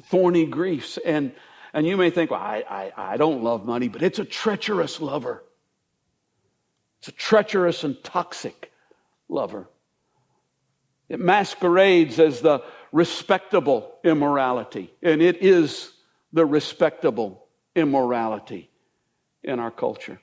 thorny 0.03 0.45
griefs. 0.45 0.97
And, 1.05 1.33
and 1.73 1.85
you 1.85 1.97
may 1.97 2.09
think, 2.09 2.31
well, 2.31 2.39
I, 2.39 2.63
I, 2.69 3.13
I 3.13 3.17
don't 3.17 3.43
love 3.43 3.65
money, 3.65 3.87
but 3.87 4.01
it's 4.01 4.19
a 4.19 4.25
treacherous 4.25 4.99
lover. 4.99 5.43
It's 6.99 7.09
a 7.09 7.13
treacherous 7.13 7.83
and 7.83 8.01
toxic 8.03 8.71
lover. 9.27 9.67
It 11.07 11.19
masquerades 11.19 12.19
as 12.19 12.41
the 12.41 12.63
respectable 12.91 13.95
immorality, 14.03 14.93
and 15.01 15.21
it 15.21 15.41
is 15.41 15.91
the 16.33 16.45
respectable 16.45 17.47
immorality 17.75 18.69
in 19.43 19.59
our 19.59 19.71
culture. 19.71 20.19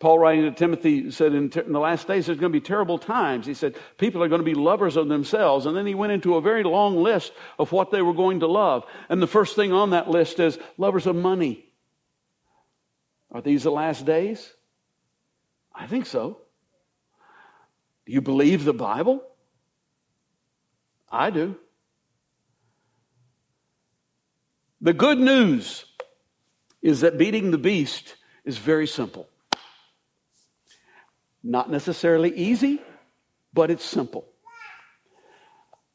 Paul, 0.00 0.18
writing 0.18 0.44
to 0.44 0.50
Timothy, 0.50 1.10
said 1.10 1.34
in, 1.34 1.50
ter- 1.50 1.60
in, 1.60 1.72
the 1.72 1.78
last 1.78 2.08
days 2.08 2.24
there's 2.24 2.38
going 2.38 2.50
to 2.50 2.58
be 2.58 2.64
terrible 2.64 2.98
times. 2.98 3.46
He 3.46 3.52
said 3.52 3.76
people 3.98 4.22
are 4.22 4.28
going 4.28 4.40
to 4.40 4.44
be 4.44 4.54
lovers 4.54 4.96
of 4.96 5.08
themselves. 5.08 5.66
And 5.66 5.76
then 5.76 5.86
he 5.86 5.94
went 5.94 6.12
into 6.12 6.36
a 6.36 6.40
very 6.40 6.64
long 6.64 6.96
list 6.96 7.32
of 7.58 7.70
what 7.70 7.90
they 7.90 8.00
were 8.00 8.14
going 8.14 8.40
to 8.40 8.46
love. 8.46 8.84
And 9.10 9.20
the 9.20 9.26
first 9.26 9.56
thing 9.56 9.72
on 9.72 9.90
that 9.90 10.08
list 10.08 10.40
is 10.40 10.58
lovers 10.78 11.06
of 11.06 11.16
money. 11.16 11.66
Are 13.30 13.42
these 13.42 13.64
the 13.64 13.70
last 13.70 14.06
days? 14.06 14.54
I 15.74 15.86
think 15.86 16.06
so. 16.06 16.38
Do 18.06 18.12
you 18.12 18.22
believe 18.22 18.64
the 18.64 18.72
Bible? 18.72 19.22
I 21.12 21.28
do. 21.28 21.56
The 24.80 24.94
good 24.94 25.18
news 25.18 25.84
is 26.80 27.02
that 27.02 27.18
beating 27.18 27.50
the 27.50 27.58
beast 27.58 28.16
is 28.46 28.56
very 28.56 28.86
simple. 28.86 29.28
Not 31.42 31.70
necessarily 31.70 32.34
easy, 32.36 32.80
but 33.52 33.70
it's 33.70 33.84
simple. 33.84 34.26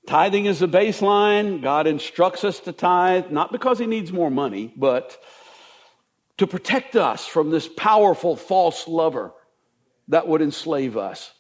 Tithing 0.08 0.46
is 0.46 0.60
the 0.60 0.68
baseline. 0.68 1.62
God 1.62 1.88
instructs 1.88 2.44
us 2.44 2.60
to 2.62 2.72
tithe, 2.72 3.32
not 3.32 3.52
because 3.52 3.80
He 3.80 3.88
needs 3.88 4.12
more 4.12 4.30
money, 4.30 4.74
but 4.76 5.18
to 6.38 6.48
protect 6.48 6.96
us 6.96 7.26
from 7.26 7.50
this 7.50 7.68
powerful 7.68 8.36
false 8.36 8.88
lover 8.88 9.34
that 10.10 10.28
would 10.28 10.42
enslave 10.42 10.98
us. 10.98 11.32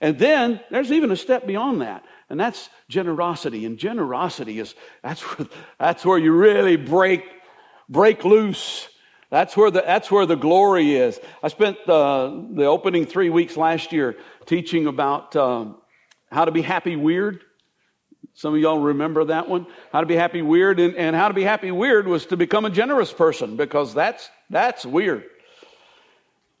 And 0.00 0.18
then 0.18 0.60
there's 0.70 0.92
even 0.92 1.10
a 1.10 1.16
step 1.16 1.46
beyond 1.46 1.82
that, 1.82 2.04
and 2.28 2.38
that's 2.38 2.70
generosity. 2.88 3.66
And 3.66 3.76
generosity 3.78 4.58
is 4.58 4.74
that's 5.02 5.20
where, 5.20 5.48
that's 5.78 6.04
where 6.04 6.18
you 6.18 6.32
really 6.32 6.76
break, 6.76 7.24
break 7.88 8.24
loose 8.24 8.88
that's 9.30 9.56
where 9.56 9.70
the, 9.70 9.82
that's 9.82 10.10
where 10.10 10.26
the 10.26 10.36
glory 10.36 10.96
is. 10.96 11.18
I 11.42 11.48
spent 11.48 11.78
uh, 11.88 12.32
the 12.50 12.64
opening 12.64 13.06
three 13.06 13.30
weeks 13.30 13.56
last 13.56 13.92
year 13.92 14.16
teaching 14.46 14.86
about 14.86 15.36
um, 15.36 15.76
how 16.30 16.44
to 16.44 16.50
be 16.50 16.62
happy 16.62 16.96
weird. 16.96 17.40
Some 18.34 18.54
of 18.54 18.60
y'all 18.60 18.78
remember 18.78 19.24
that 19.24 19.48
one? 19.48 19.66
How 19.92 20.00
to 20.00 20.06
be 20.06 20.16
happy 20.16 20.42
weird. 20.42 20.80
And, 20.80 20.96
and 20.96 21.14
how 21.14 21.28
to 21.28 21.34
be 21.34 21.42
happy 21.42 21.70
weird 21.70 22.06
was 22.06 22.26
to 22.26 22.36
become 22.36 22.64
a 22.64 22.70
generous 22.70 23.12
person 23.12 23.56
because 23.56 23.94
that's, 23.94 24.28
that's 24.50 24.84
weird. 24.84 25.24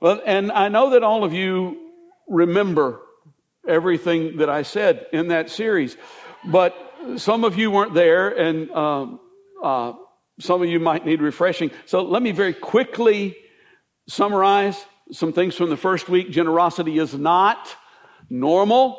Well, 0.00 0.20
and 0.24 0.50
I 0.52 0.68
know 0.68 0.90
that 0.90 1.02
all 1.02 1.24
of 1.24 1.32
you 1.32 1.90
remember 2.28 3.00
everything 3.66 4.38
that 4.38 4.48
I 4.48 4.62
said 4.62 5.06
in 5.12 5.28
that 5.28 5.50
series. 5.50 5.96
But 6.44 6.74
some 7.16 7.44
of 7.44 7.58
you 7.58 7.70
weren't 7.70 7.94
there, 7.94 8.28
and 8.30 8.70
um, 8.70 9.20
uh, 9.62 9.92
some 10.40 10.62
of 10.62 10.68
you 10.68 10.80
might 10.80 11.06
need 11.06 11.22
refreshing. 11.22 11.70
So 11.86 12.02
let 12.02 12.22
me 12.22 12.32
very 12.32 12.54
quickly 12.54 13.36
summarize 14.08 14.84
some 15.12 15.32
things 15.32 15.54
from 15.54 15.70
the 15.70 15.76
first 15.76 16.08
week. 16.08 16.30
Generosity 16.30 16.98
is 16.98 17.14
not 17.14 17.76
normal. 18.28 18.98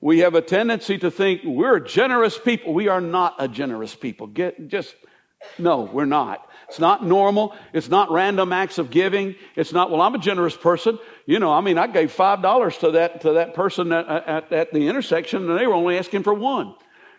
We 0.00 0.18
have 0.20 0.34
a 0.34 0.42
tendency 0.42 0.98
to 0.98 1.10
think 1.10 1.42
we're 1.44 1.80
generous 1.80 2.38
people. 2.38 2.74
We 2.74 2.88
are 2.88 3.00
not 3.00 3.36
a 3.38 3.48
generous 3.48 3.94
people. 3.94 4.26
Get 4.26 4.68
just 4.68 4.94
no, 5.58 5.82
we're 5.82 6.04
not. 6.06 6.48
It's 6.68 6.78
not 6.78 7.04
normal. 7.04 7.54
It's 7.72 7.88
not 7.88 8.10
random 8.10 8.52
acts 8.52 8.78
of 8.78 8.90
giving. 8.90 9.36
It's 9.56 9.72
not, 9.72 9.90
well, 9.90 10.00
I'm 10.00 10.14
a 10.14 10.18
generous 10.18 10.56
person. 10.56 10.98
You 11.26 11.38
know, 11.38 11.52
I 11.52 11.60
mean, 11.60 11.78
I 11.78 11.86
gave 11.86 12.14
$5 12.14 12.78
to 12.80 12.90
that, 12.92 13.20
to 13.22 13.32
that 13.34 13.54
person 13.54 13.92
at, 13.92 14.08
at, 14.08 14.52
at 14.52 14.72
the 14.72 14.88
intersection 14.88 15.48
and 15.48 15.58
they 15.58 15.66
were 15.66 15.74
only 15.74 15.98
asking 15.98 16.22
for 16.22 16.34
one. 16.34 16.74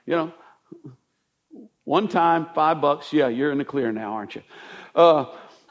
You 0.05 0.15
know, 0.15 0.33
one 1.85 2.07
time, 2.07 2.47
five 2.53 2.81
bucks. 2.81 3.13
Yeah, 3.13 3.29
you're 3.29 3.51
in 3.51 3.57
the 3.57 3.65
clear 3.65 3.91
now, 3.91 4.13
aren't 4.13 4.35
you? 4.35 4.43
Uh, 4.93 5.25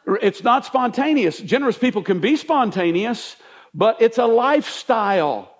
it's 0.06 0.42
not 0.42 0.64
spontaneous. 0.64 1.38
Generous 1.38 1.78
people 1.78 2.02
can 2.02 2.20
be 2.20 2.36
spontaneous, 2.36 3.36
but 3.74 4.00
it's 4.00 4.18
a 4.18 4.26
lifestyle. 4.26 5.50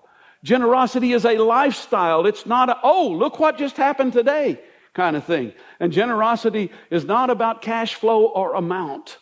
Generosity 0.43 1.13
is 1.13 1.25
a 1.25 1.37
lifestyle. 1.37 2.25
It's 2.25 2.45
not 2.45 2.69
a, 2.69 2.77
oh, 2.83 3.09
look 3.09 3.39
what 3.39 3.57
just 3.57 3.77
happened 3.77 4.13
today 4.13 4.59
kind 4.95 5.15
of 5.15 5.25
thing. 5.25 5.53
And 5.79 5.91
generosity 5.91 6.71
is 6.89 7.05
not 7.05 7.29
about 7.29 7.61
cash 7.61 7.95
flow 7.95 8.25
or 8.25 8.55
amount. 8.55 9.17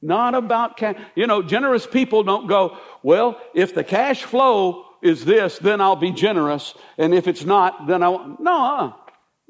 Not 0.00 0.34
about 0.34 0.76
cash. 0.76 0.98
You 1.14 1.28
know, 1.28 1.42
generous 1.42 1.86
people 1.86 2.24
don't 2.24 2.48
go, 2.48 2.78
well, 3.04 3.40
if 3.54 3.74
the 3.74 3.84
cash 3.84 4.24
flow 4.24 4.86
is 5.02 5.24
this, 5.24 5.58
then 5.58 5.80
I'll 5.80 5.96
be 5.96 6.10
generous. 6.10 6.74
And 6.98 7.14
if 7.14 7.28
it's 7.28 7.44
not, 7.44 7.86
then 7.86 8.02
I 8.02 8.08
won't. 8.08 8.40
No, 8.40 8.64
uh, 8.64 8.92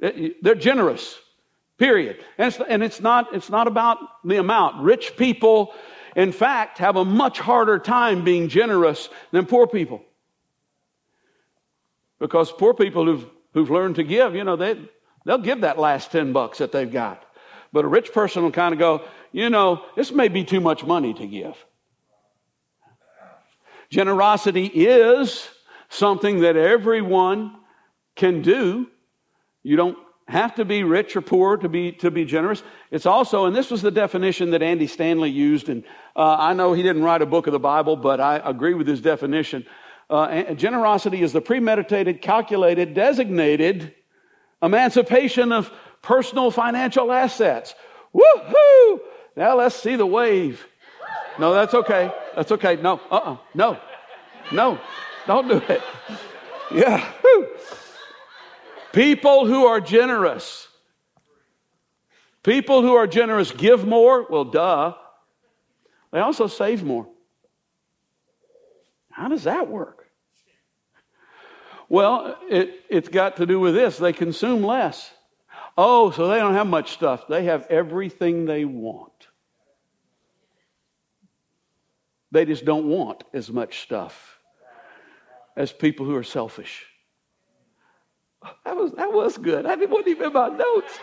Uh, 0.03 0.11
they're 0.43 0.55
generous. 0.55 1.19
Period. 1.79 2.23
And 2.39 2.49
it's, 2.49 2.61
and 2.69 2.83
it's 2.83 3.01
not, 3.01 3.35
it's 3.35 3.51
not 3.51 3.67
about 3.67 3.99
the 4.25 4.37
amount. 4.37 4.83
Rich 4.83 5.17
people, 5.17 5.73
in 6.15 6.33
fact, 6.33 6.79
have 6.79 6.97
a 6.97 7.05
much 7.05 7.39
harder 7.39 7.79
time 7.79 8.25
being 8.25 8.49
generous 8.49 9.09
than 9.31 9.47
poor 9.47 9.67
people. 9.67 10.03
Because 12.19 12.53
poor 12.53 12.75
people 12.75 13.07
who've 13.07 13.27
who've 13.55 13.71
learned 13.71 13.97
to 13.97 14.05
give, 14.05 14.35
you 14.35 14.45
know, 14.45 14.57
they, 14.57 14.79
they'll 15.25 15.39
give 15.39 15.63
that 15.63 15.79
last 15.79 16.11
10 16.13 16.33
bucks 16.33 16.59
that 16.59 16.73
they've 16.73 16.91
got. 16.91 17.25
But 17.73 17.85
a 17.85 17.89
rich 17.89 18.13
person 18.13 18.43
will 18.43 18.53
kind 18.53 18.73
of 18.73 18.79
go, 18.79 19.05
you 19.31 19.51
know, 19.51 19.85
this 19.97 20.13
may 20.13 20.29
be 20.29 20.45
too 20.45 20.61
much 20.61 20.85
money 20.85 21.15
to 21.15 21.27
give. 21.27 21.57
Generosity 23.91 24.67
is 24.67 25.49
something 25.89 26.41
that 26.41 26.57
everyone 26.57 27.55
can 28.17 28.43
do. 28.43 28.89
You 29.63 29.77
don't 29.77 29.99
have 30.29 30.55
to 30.55 30.65
be 30.65 30.83
rich 30.83 31.17
or 31.17 31.21
poor 31.21 31.57
to 31.57 31.69
be 31.69 31.93
to 31.93 32.11
be 32.11 32.25
generous. 32.25 32.63
It's 32.91 33.07
also, 33.07 33.47
and 33.47 33.55
this 33.55 33.71
was 33.71 33.83
the 33.83 33.91
definition 33.91 34.51
that 34.51 34.63
Andy 34.63 34.87
Stanley 34.87 35.31
used, 35.31 35.69
and 35.69 35.85
uh, 36.17 36.37
I 36.39 36.55
know 36.55 36.73
he 36.73 36.83
didn't 36.83 37.03
write 37.03 37.23
a 37.23 37.27
book 37.27 37.47
of 37.47 37.53
the 37.53 37.59
Bible, 37.59 37.97
but 37.97 38.21
I 38.21 38.41
agree 38.45 38.75
with 38.75 38.87
his 38.87 39.01
definition. 39.01 39.67
Uh, 40.09 40.55
generosity 40.55 41.23
is 41.23 41.33
the 41.33 41.41
premeditated, 41.41 42.21
calculated, 42.21 42.95
designated 42.95 43.95
emancipation 44.63 45.53
of 45.53 45.71
personal 46.03 46.51
financial 46.51 47.11
assets. 47.11 47.75
Woohoo! 48.15 49.01
Now 49.37 49.57
let's 49.57 49.75
see 49.75 49.97
the 49.97 50.07
wave. 50.07 50.67
No, 51.39 51.55
that's 51.55 51.75
okay. 51.75 52.13
That's 52.37 52.53
okay. 52.53 52.77
No, 52.77 53.01
uh 53.11 53.17
uh-uh. 53.17 53.33
uh 53.33 53.37
No, 53.55 53.79
no, 54.53 54.79
don't 55.27 55.49
do 55.49 55.63
it. 55.69 55.83
Yeah. 56.71 57.11
Woo. 57.25 57.49
People 58.93 59.47
who 59.47 59.67
are 59.67 59.81
generous. 59.81 60.69
People 62.43 62.83
who 62.83 62.95
are 62.95 63.07
generous 63.07 63.51
give 63.51 63.87
more. 63.87 64.27
Well, 64.29 64.45
duh. 64.45 64.95
They 66.13 66.21
also 66.21 66.47
save 66.47 66.85
more. 66.85 67.09
How 69.11 69.29
does 69.29 69.45
that 69.45 69.69
work? 69.69 70.07
Well, 71.89 72.39
it, 72.49 72.81
it's 72.89 73.09
got 73.09 73.37
to 73.37 73.47
do 73.47 73.61
with 73.61 73.75
this. 73.75 73.99
They 73.99 74.13
consume 74.13 74.63
less. 74.63 75.11
Oh, 75.77 76.11
so 76.11 76.29
they 76.29 76.39
don't 76.39 76.55
have 76.55 76.67
much 76.67 76.93
stuff. 76.93 77.29
They 77.29 77.45
have 77.45 77.67
everything 77.69 78.45
they 78.45 78.65
want. 78.65 79.29
They 82.31 82.47
just 82.47 82.65
don't 82.65 82.87
want 82.87 83.25
as 83.35 83.51
much 83.51 83.81
stuff 83.81 84.39
as 85.55 85.71
people 85.71 86.07
who 86.07 86.17
are 86.17 86.23
selfish. 86.23 86.87
That 88.65 88.77
was, 88.77 88.93
that 88.93 89.13
was 89.13 89.39
good. 89.39 89.67
I 89.67 89.75
wasn't 89.77 90.09
even 90.09 90.27
in 90.27 90.33
my 90.33 90.49
notes. 90.49 90.99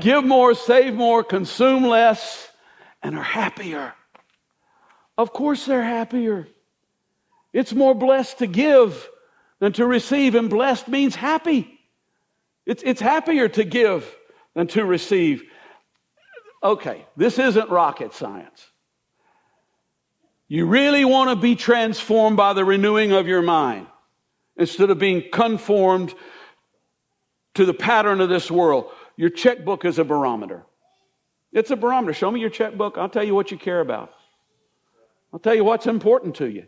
Give 0.00 0.24
more, 0.24 0.54
save 0.54 0.94
more, 0.94 1.22
consume 1.22 1.84
less, 1.84 2.48
and 3.02 3.16
are 3.16 3.22
happier. 3.22 3.94
Of 5.18 5.32
course, 5.32 5.66
they're 5.66 5.82
happier. 5.82 6.48
It's 7.52 7.74
more 7.74 7.94
blessed 7.94 8.38
to 8.38 8.46
give 8.46 9.08
than 9.58 9.72
to 9.74 9.86
receive, 9.86 10.34
and 10.34 10.48
blessed 10.48 10.88
means 10.88 11.14
happy. 11.14 11.78
It's, 12.64 12.82
it's 12.82 13.00
happier 13.00 13.48
to 13.48 13.64
give 13.64 14.10
than 14.54 14.68
to 14.68 14.84
receive. 14.84 15.42
Okay, 16.62 17.04
this 17.16 17.38
isn't 17.38 17.68
rocket 17.70 18.14
science. 18.14 18.66
You 20.48 20.66
really 20.66 21.04
want 21.04 21.30
to 21.30 21.36
be 21.36 21.56
transformed 21.56 22.36
by 22.36 22.54
the 22.54 22.64
renewing 22.64 23.12
of 23.12 23.26
your 23.28 23.42
mind 23.42 23.86
instead 24.60 24.90
of 24.90 24.98
being 24.98 25.24
conformed 25.32 26.14
to 27.54 27.64
the 27.64 27.74
pattern 27.74 28.20
of 28.20 28.28
this 28.28 28.50
world. 28.50 28.92
Your 29.16 29.30
checkbook 29.30 29.84
is 29.84 29.98
a 29.98 30.04
barometer. 30.04 30.64
It's 31.52 31.70
a 31.70 31.76
barometer. 31.76 32.12
Show 32.12 32.30
me 32.30 32.40
your 32.40 32.50
checkbook. 32.50 32.96
I'll 32.96 33.08
tell 33.08 33.24
you 33.24 33.34
what 33.34 33.50
you 33.50 33.56
care 33.56 33.80
about. 33.80 34.12
I'll 35.32 35.40
tell 35.40 35.54
you 35.54 35.64
what's 35.64 35.86
important 35.86 36.36
to 36.36 36.48
you. 36.48 36.66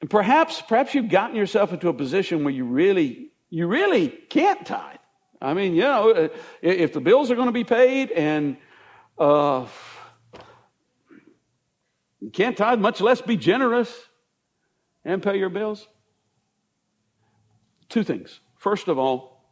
And 0.00 0.10
perhaps, 0.10 0.60
perhaps 0.60 0.94
you've 0.94 1.08
gotten 1.08 1.36
yourself 1.36 1.72
into 1.72 1.88
a 1.88 1.94
position 1.94 2.44
where 2.44 2.52
you 2.52 2.64
really, 2.64 3.30
you 3.48 3.66
really 3.66 4.08
can't 4.08 4.66
tithe. 4.66 4.96
I 5.40 5.54
mean, 5.54 5.74
you 5.74 5.82
know, 5.82 6.10
uh, 6.10 6.28
if 6.60 6.92
the 6.92 7.00
bills 7.00 7.30
are 7.30 7.34
going 7.34 7.48
to 7.48 7.52
be 7.52 7.64
paid 7.64 8.10
and 8.10 8.56
uh, 9.18 9.66
you 12.20 12.30
can't 12.30 12.56
tithe, 12.56 12.78
much 12.78 13.00
less 13.00 13.20
be 13.20 13.36
generous 13.36 14.09
and 15.04 15.22
pay 15.22 15.38
your 15.38 15.48
bills. 15.48 15.86
Two 17.88 18.04
things. 18.04 18.40
First 18.56 18.88
of 18.88 18.98
all, 18.98 19.44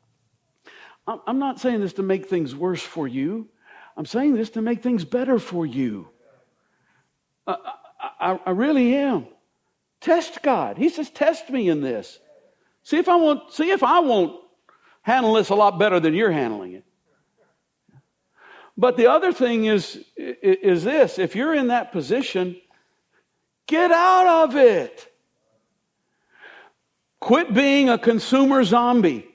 I'm 1.27 1.39
not 1.39 1.59
saying 1.59 1.81
this 1.81 1.95
to 1.95 2.03
make 2.03 2.27
things 2.27 2.55
worse 2.55 2.83
for 2.83 3.09
you. 3.09 3.49
I'm 3.97 4.07
saying 4.07 4.35
this 4.35 4.51
to 4.51 4.63
make 4.63 4.83
things 4.83 5.05
better 5.05 5.39
for 5.39 5.65
you. 5.65 6.09
I, 7.47 7.57
I, 8.21 8.41
I 8.47 8.51
really 8.51 8.95
am. 8.95 9.27
Test 10.01 10.43
God. 10.43 10.77
He 10.77 10.89
says, 10.91 11.11
test 11.11 11.51
me 11.51 11.69
in 11.69 11.81
this. 11.81 12.19
See 12.83 12.99
if 12.99 13.09
I 13.09 13.17
won't, 13.17 13.53
see 13.53 13.71
if 13.71 13.83
I 13.83 14.01
won't 14.01 14.39
handle 15.03 15.33
this 15.35 15.49
a 15.49 15.55
lot 15.55 15.79
better 15.79 15.99
than 15.99 16.15
you're 16.15 16.31
handling 16.31 16.75
it. 16.75 16.85
But 18.77 18.97
the 18.97 19.11
other 19.11 19.33
thing 19.33 19.65
is, 19.65 20.05
is 20.17 20.85
this 20.85 21.19
if 21.19 21.35
you're 21.35 21.55
in 21.55 21.69
that 21.69 21.91
position, 21.91 22.57
get 23.67 23.91
out 23.91 24.45
of 24.45 24.57
it. 24.57 25.11
Quit 27.29 27.53
being 27.53 27.91
a 27.91 27.99
consumer 27.99 28.65
zombie. 28.65 29.29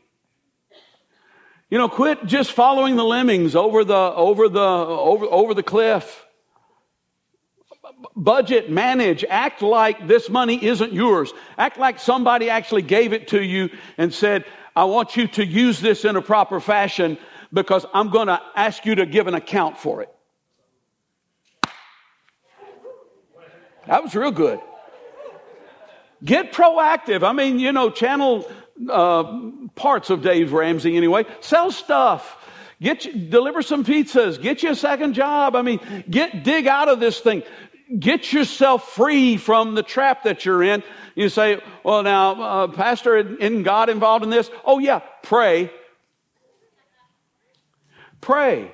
You 1.70 1.78
know, 1.78 1.88
quit 1.88 2.26
just 2.26 2.52
following 2.52 2.96
the 2.96 3.04
lemmings 3.04 3.56
over 3.56 3.84
the, 3.84 3.94
over 3.94 4.50
the, 4.50 4.60
over, 4.60 5.26
over 5.28 5.54
the 5.54 5.62
cliff 5.62 6.26
budget, 8.16 8.72
manage, 8.72 9.24
act 9.30 9.62
like 9.62 10.08
this 10.08 10.28
money 10.28 10.66
isn't 10.66 10.92
yours. 10.92 11.34
Act 11.56 11.78
like 11.78 12.00
somebody 12.00 12.50
actually 12.50 12.82
gave 12.82 13.14
it 13.14 13.28
to 13.28 13.44
you 13.44 13.70
and 14.00 14.12
said, 14.12 14.44
I 14.76 14.86
want 14.86 15.16
you 15.16 15.28
to 15.28 15.46
use 15.46 15.80
this 15.80 16.04
in 16.04 16.16
a 16.16 16.22
proper 16.24 16.60
fashion 16.60 17.20
because 17.54 17.86
I'm 17.94 18.10
going 18.10 18.26
to 18.26 18.42
ask 18.56 18.88
you 18.88 18.96
to 18.96 19.06
give 19.06 19.28
an 19.28 19.36
account 19.36 19.78
for 19.78 20.02
it. 20.02 20.10
That 23.86 24.02
was 24.02 24.16
real 24.16 24.32
good. 24.32 24.60
Get 26.24 26.54
proactive. 26.54 27.28
I 27.28 27.34
mean, 27.34 27.60
you 27.60 27.72
know, 27.72 27.90
channel 27.90 28.50
uh, 28.90 29.52
parts 29.76 30.10
of 30.10 30.22
Dave 30.22 30.54
Ramsey 30.54 30.96
anyway. 30.96 31.26
Sell 31.42 31.72
stuff. 31.72 32.40
Get 32.82 33.06
you, 33.06 33.14
deliver 33.14 33.62
some 33.62 33.86
pizzas. 33.86 34.42
Get 34.42 34.64
you 34.64 34.72
a 34.72 34.76
second 34.76 35.14
job. 35.14 35.56
I 35.56 35.62
mean, 35.62 36.04
get 36.10 36.44
dig 36.44 36.68
out 36.68 36.90
of 36.90 37.00
this 37.00 37.20
thing 37.20 37.44
get 38.00 38.34
yourself 38.34 38.90
free 38.94 39.38
from 39.38 39.76
the 39.76 39.84
trap 39.84 40.24
that 40.24 40.46
you're 40.46 40.64
in. 40.64 40.84
You 41.16 41.30
say, 41.30 41.62
well, 41.84 42.04
now, 42.04 42.42
uh, 42.42 42.68
Pastor, 42.68 43.18
isn't 43.18 43.64
God 43.64 43.90
involved 43.90 44.24
in 44.24 44.30
this? 44.30 44.50
Oh, 44.66 44.80
yeah, 44.80 45.00
pray. 45.22 45.72
Pray. 48.22 48.72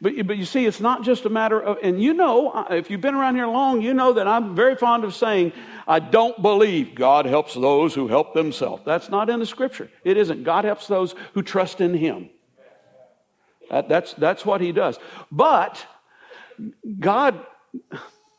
But, 0.00 0.26
but 0.26 0.36
you 0.36 0.44
see, 0.44 0.66
it's 0.66 0.80
not 0.80 1.02
just 1.02 1.24
a 1.24 1.30
matter 1.30 1.60
of, 1.60 1.78
and 1.82 2.02
you 2.02 2.14
know, 2.14 2.66
if 2.70 2.90
you've 2.90 3.00
been 3.00 3.14
around 3.14 3.36
here 3.36 3.46
long, 3.46 3.80
you 3.80 3.94
know 3.94 4.14
that 4.14 4.26
I'm 4.26 4.54
very 4.54 4.76
fond 4.76 5.04
of 5.04 5.14
saying, 5.14 5.52
I 5.86 5.98
don't 5.98 6.40
believe 6.40 6.94
God 6.94 7.26
helps 7.26 7.54
those 7.54 7.94
who 7.94 8.08
help 8.08 8.34
themselves. 8.34 8.82
That's 8.84 9.08
not 9.08 9.30
in 9.30 9.40
the 9.40 9.46
scripture. 9.46 9.90
It 10.04 10.16
isn't. 10.16 10.44
God 10.44 10.64
helps 10.64 10.86
those 10.86 11.14
who 11.34 11.42
trust 11.42 11.80
in 11.80 11.94
Him. 11.94 12.30
That, 13.70 13.88
that's, 13.88 14.14
that's 14.14 14.44
what 14.44 14.60
He 14.60 14.72
does. 14.72 14.98
But 15.30 15.84
God, 17.00 17.44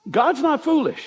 God's 0.09 0.41
not 0.41 0.63
foolish. 0.63 1.03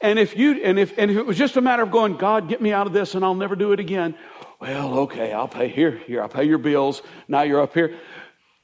And 0.00 0.18
if 0.18 0.36
you 0.36 0.62
and 0.62 0.78
if 0.78 0.98
and 0.98 1.10
if 1.10 1.16
it 1.16 1.24
was 1.24 1.38
just 1.38 1.56
a 1.56 1.62
matter 1.62 1.82
of 1.82 1.90
going, 1.90 2.16
God, 2.18 2.48
get 2.50 2.60
me 2.60 2.70
out 2.70 2.86
of 2.86 2.92
this 2.92 3.14
and 3.14 3.24
I'll 3.24 3.34
never 3.34 3.56
do 3.56 3.72
it 3.72 3.80
again. 3.80 4.14
Well, 4.60 4.98
okay, 5.00 5.32
I'll 5.32 5.48
pay 5.48 5.68
here, 5.68 5.92
here, 6.06 6.22
I'll 6.22 6.28
pay 6.28 6.44
your 6.44 6.58
bills. 6.58 7.02
Now 7.28 7.42
you're 7.42 7.60
up 7.60 7.74
here. 7.74 7.96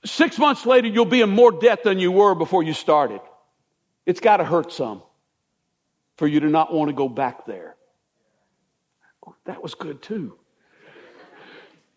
Six 0.04 0.38
months 0.38 0.66
later, 0.66 0.88
you'll 0.88 1.04
be 1.04 1.20
in 1.20 1.30
more 1.30 1.52
debt 1.52 1.84
than 1.84 1.98
you 1.98 2.10
were 2.10 2.34
before 2.34 2.62
you 2.62 2.72
started. 2.72 3.20
It's 4.04 4.20
got 4.20 4.38
to 4.38 4.44
hurt 4.44 4.72
some 4.72 5.02
for 6.16 6.26
you 6.26 6.40
to 6.40 6.48
not 6.48 6.72
want 6.72 6.88
to 6.88 6.94
go 6.94 7.08
back 7.08 7.46
there. 7.46 7.76
Oh, 9.26 9.34
that 9.44 9.62
was 9.62 9.74
good 9.74 10.02
too. 10.02 10.38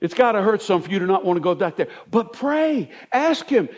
It's 0.01 0.13
got 0.13 0.33
to 0.33 0.41
hurt 0.41 0.61
some 0.61 0.83
for 0.83 0.91
you 0.91 0.99
to 0.99 1.07
not 1.07 1.25
want 1.25 1.37
to 1.37 1.41
go 1.41 1.55
back 1.55 1.77
there. 1.77 1.87
But 2.11 2.33
pray, 2.33 2.91
ask 3.11 3.47
Him, 3.47 3.69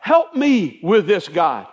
help 0.00 0.34
me 0.34 0.80
with 0.82 1.06
this, 1.06 1.28
God. 1.28 1.66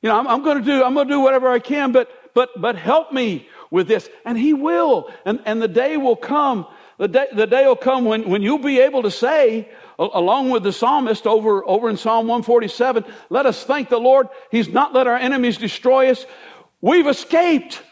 You 0.00 0.08
know, 0.08 0.18
I'm, 0.18 0.26
I'm 0.26 0.42
going 0.42 0.58
to 0.58 0.64
do, 0.64 0.82
I'm 0.82 0.94
going 0.94 1.08
to 1.08 1.14
do 1.14 1.20
whatever 1.20 1.48
I 1.48 1.58
can, 1.58 1.92
but, 1.92 2.08
but, 2.32 2.50
but 2.58 2.76
help 2.76 3.12
me 3.12 3.48
with 3.70 3.86
this. 3.86 4.08
And 4.24 4.38
He 4.38 4.54
will. 4.54 5.12
And, 5.26 5.40
and 5.44 5.60
the 5.60 5.68
day 5.68 5.98
will 5.98 6.16
come 6.16 6.66
the 6.98 7.08
day, 7.08 7.26
the 7.32 7.46
day 7.46 7.66
will 7.66 7.76
come 7.76 8.04
when, 8.04 8.28
when 8.28 8.42
you'll 8.42 8.58
be 8.58 8.80
able 8.80 9.02
to 9.02 9.10
say, 9.10 9.68
along 9.98 10.50
with 10.50 10.62
the 10.62 10.72
psalmist 10.72 11.26
over, 11.26 11.66
over 11.66 11.88
in 11.88 11.96
Psalm 11.96 12.26
147, 12.26 13.04
let 13.30 13.46
us 13.46 13.64
thank 13.64 13.88
the 13.88 13.98
Lord. 13.98 14.28
He's 14.50 14.68
not 14.68 14.92
let 14.92 15.06
our 15.06 15.16
enemies 15.16 15.56
destroy 15.56 16.10
us. 16.10 16.26
We've 16.80 17.06
escaped. 17.06 17.82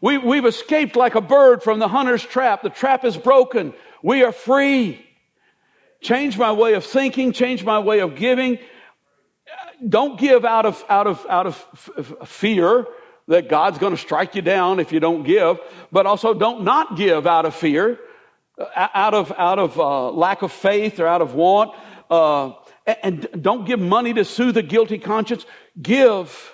We, 0.00 0.18
we've 0.18 0.46
escaped 0.46 0.96
like 0.96 1.14
a 1.14 1.20
bird 1.20 1.62
from 1.62 1.78
the 1.78 1.88
hunter's 1.88 2.22
trap. 2.22 2.62
The 2.62 2.70
trap 2.70 3.04
is 3.04 3.16
broken. 3.16 3.74
We 4.02 4.22
are 4.22 4.32
free. 4.32 5.04
Change 6.00 6.36
my 6.36 6.52
way 6.52 6.74
of 6.74 6.84
thinking, 6.84 7.32
change 7.32 7.64
my 7.64 7.78
way 7.78 8.00
of 8.00 8.14
giving. 8.14 8.58
Don't 9.86 10.18
give 10.18 10.44
out 10.44 10.66
of, 10.66 10.84
out 10.88 11.06
of, 11.06 11.26
out 11.28 11.46
of 11.46 11.66
f- 11.72 12.28
fear 12.28 12.86
that 13.28 13.48
God's 13.48 13.78
going 13.78 13.94
to 13.94 14.00
strike 14.00 14.34
you 14.34 14.42
down 14.42 14.80
if 14.80 14.92
you 14.92 15.00
don't 15.00 15.22
give, 15.22 15.58
but 15.90 16.06
also 16.06 16.34
don't 16.34 16.62
not 16.62 16.96
give 16.96 17.26
out 17.26 17.46
of 17.46 17.54
fear 17.54 17.98
out 18.76 19.14
of, 19.14 19.32
out 19.36 19.58
of 19.58 19.78
uh, 19.78 20.10
lack 20.10 20.42
of 20.42 20.52
faith 20.52 21.00
or 21.00 21.06
out 21.06 21.22
of 21.22 21.34
want. 21.34 21.74
Uh, 22.10 22.52
and 23.02 23.26
don't 23.40 23.64
give 23.64 23.80
money 23.80 24.12
to 24.12 24.24
soothe 24.24 24.56
a 24.56 24.62
guilty 24.62 24.98
conscience. 24.98 25.46
Give 25.80 26.52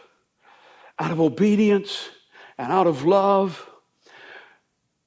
out 0.98 1.10
of 1.10 1.20
obedience 1.20 2.08
and 2.56 2.72
out 2.72 2.86
of 2.86 3.04
love 3.04 3.68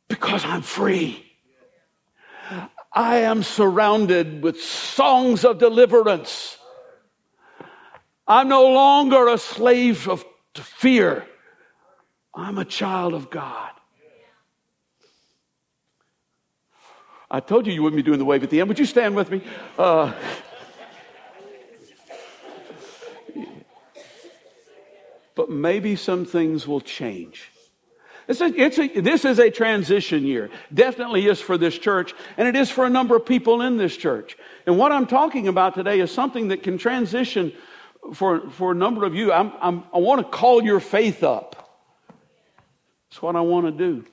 because 0.08 0.44
I'm 0.46 0.62
free. 0.62 1.24
I 2.92 3.18
am 3.20 3.42
surrounded 3.42 4.44
with 4.44 4.62
songs 4.62 5.44
of 5.44 5.58
deliverance. 5.58 6.58
I'm 8.28 8.48
no 8.50 8.68
longer 8.68 9.28
a 9.28 9.38
slave 9.38 10.08
of 10.08 10.24
fear. 10.56 11.26
I'm 12.36 12.58
a 12.58 12.66
child 12.66 13.14
of 13.14 13.30
God. 13.30 13.73
I 17.34 17.40
told 17.40 17.66
you 17.66 17.74
you 17.74 17.82
wouldn't 17.82 17.98
be 17.98 18.04
doing 18.04 18.20
the 18.20 18.26
wave 18.26 18.44
at 18.44 18.52
the 18.52 18.60
end. 18.60 18.70
Would 18.70 18.78
you 18.78 18.86
stand 18.86 19.16
with 19.16 19.32
me? 19.32 19.42
Uh, 19.76 20.14
but 25.34 25.50
maybe 25.50 25.96
some 25.96 26.26
things 26.26 26.68
will 26.68 26.80
change. 26.80 27.50
It's 28.28 28.40
a, 28.40 28.46
it's 28.46 28.78
a, 28.78 28.88
this 29.02 29.26
is 29.26 29.40
a 29.40 29.50
transition 29.50 30.28
year. 30.28 30.52
Definitely 30.72 31.26
is 31.26 31.42
for 31.42 31.58
this 31.58 31.76
church, 31.76 32.14
and 32.38 32.48
it 32.48 32.56
is 32.56 32.70
for 32.70 32.86
a 32.86 32.90
number 32.90 33.16
of 33.16 33.26
people 33.26 33.64
in 33.64 33.78
this 33.78 33.98
church. 33.98 34.38
And 34.68 34.78
what 34.78 34.92
I'm 34.92 35.08
talking 35.08 35.48
about 35.48 35.74
today 35.74 36.02
is 36.02 36.12
something 36.12 36.50
that 36.50 36.62
can 36.62 36.78
transition 36.78 37.52
for, 38.14 38.48
for 38.52 38.74
a 38.74 38.76
number 38.76 39.06
of 39.06 39.16
you. 39.16 39.34
I'm, 39.34 39.54
I'm, 39.60 39.84
I 39.92 39.98
want 39.98 40.22
to 40.22 40.28
call 40.38 40.64
your 40.64 40.80
faith 40.80 41.24
up. 41.24 41.82
That's 43.10 43.24
what 43.24 43.36
I 43.36 43.42
want 43.42 43.66
to 43.66 43.72
do. 43.72 44.06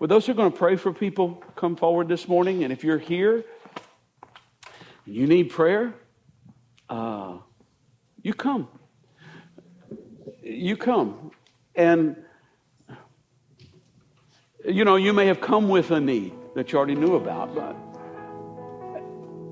With 0.00 0.10
those 0.10 0.26
who 0.26 0.32
are 0.32 0.34
going 0.34 0.50
to 0.50 0.58
pray 0.58 0.76
for 0.76 0.92
people, 0.92 1.42
come 1.56 1.76
forward 1.76 2.08
this 2.08 2.26
morning. 2.26 2.64
And 2.64 2.72
if 2.72 2.82
you're 2.82 2.98
here, 2.98 3.44
you 5.06 5.26
need 5.26 5.50
prayer, 5.50 5.94
uh, 6.88 7.38
you 8.22 8.34
come. 8.34 8.68
You 10.42 10.76
come. 10.76 11.30
And, 11.74 12.16
you 14.64 14.84
know, 14.84 14.96
you 14.96 15.12
may 15.12 15.26
have 15.26 15.40
come 15.40 15.68
with 15.68 15.90
a 15.90 16.00
need 16.00 16.32
that 16.54 16.72
you 16.72 16.78
already 16.78 16.94
knew 16.94 17.16
about, 17.16 17.54
but, 17.54 17.74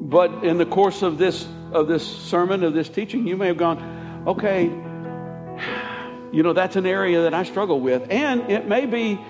but 0.09 0.44
in 0.44 0.57
the 0.57 0.66
course 0.66 1.02
of 1.02 1.18
this, 1.18 1.46
of 1.72 1.88
this 1.88 2.07
sermon, 2.07 2.64
of 2.64 2.74
this 2.74 2.88
teaching, 2.88 3.26
you 3.26 3.37
may 3.37 3.48
have 3.48 3.59
gone, 3.59 4.24
okay, 4.26 4.64
you 6.33 6.42
know, 6.42 6.52
that's 6.52 6.76
an 6.76 6.87
area 6.87 7.22
that 7.22 7.35
I 7.35 7.42
struggle 7.42 7.81
with. 7.81 8.07
And 8.11 8.50
it 8.50 8.66
may 8.66 8.87
be 8.87 9.20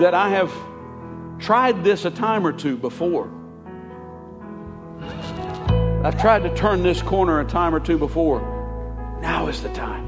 that 0.00 0.14
I 0.14 0.30
have 0.30 0.52
tried 1.38 1.84
this 1.84 2.04
a 2.04 2.10
time 2.10 2.46
or 2.46 2.52
two 2.52 2.76
before. 2.76 3.30
I've 6.04 6.20
tried 6.20 6.44
to 6.44 6.54
turn 6.54 6.82
this 6.82 7.02
corner 7.02 7.40
a 7.40 7.44
time 7.44 7.74
or 7.74 7.80
two 7.80 7.98
before. 7.98 8.40
Now 9.20 9.48
is 9.48 9.62
the 9.62 9.68
time. 9.70 10.06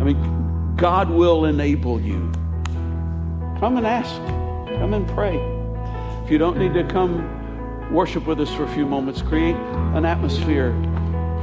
I 0.00 0.04
mean, 0.04 0.76
God 0.76 1.08
will 1.08 1.46
enable 1.46 2.00
you. 2.00 2.30
Come 3.58 3.78
and 3.78 3.86
ask. 3.86 4.14
Come 4.78 4.92
and 4.92 5.08
pray. 5.08 5.38
If 6.24 6.30
you 6.30 6.36
don't 6.36 6.58
need 6.58 6.74
to 6.74 6.84
come 6.84 7.92
worship 7.92 8.26
with 8.26 8.40
us 8.40 8.52
for 8.54 8.64
a 8.64 8.74
few 8.74 8.84
moments, 8.84 9.22
create 9.22 9.56
an 9.94 10.04
atmosphere 10.04 10.72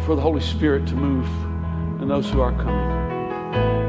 for 0.05 0.15
the 0.15 0.21
Holy 0.21 0.41
Spirit 0.41 0.87
to 0.87 0.95
move 0.95 1.27
and 2.01 2.09
those 2.09 2.29
who 2.29 2.41
are 2.41 2.51
coming. 2.51 3.80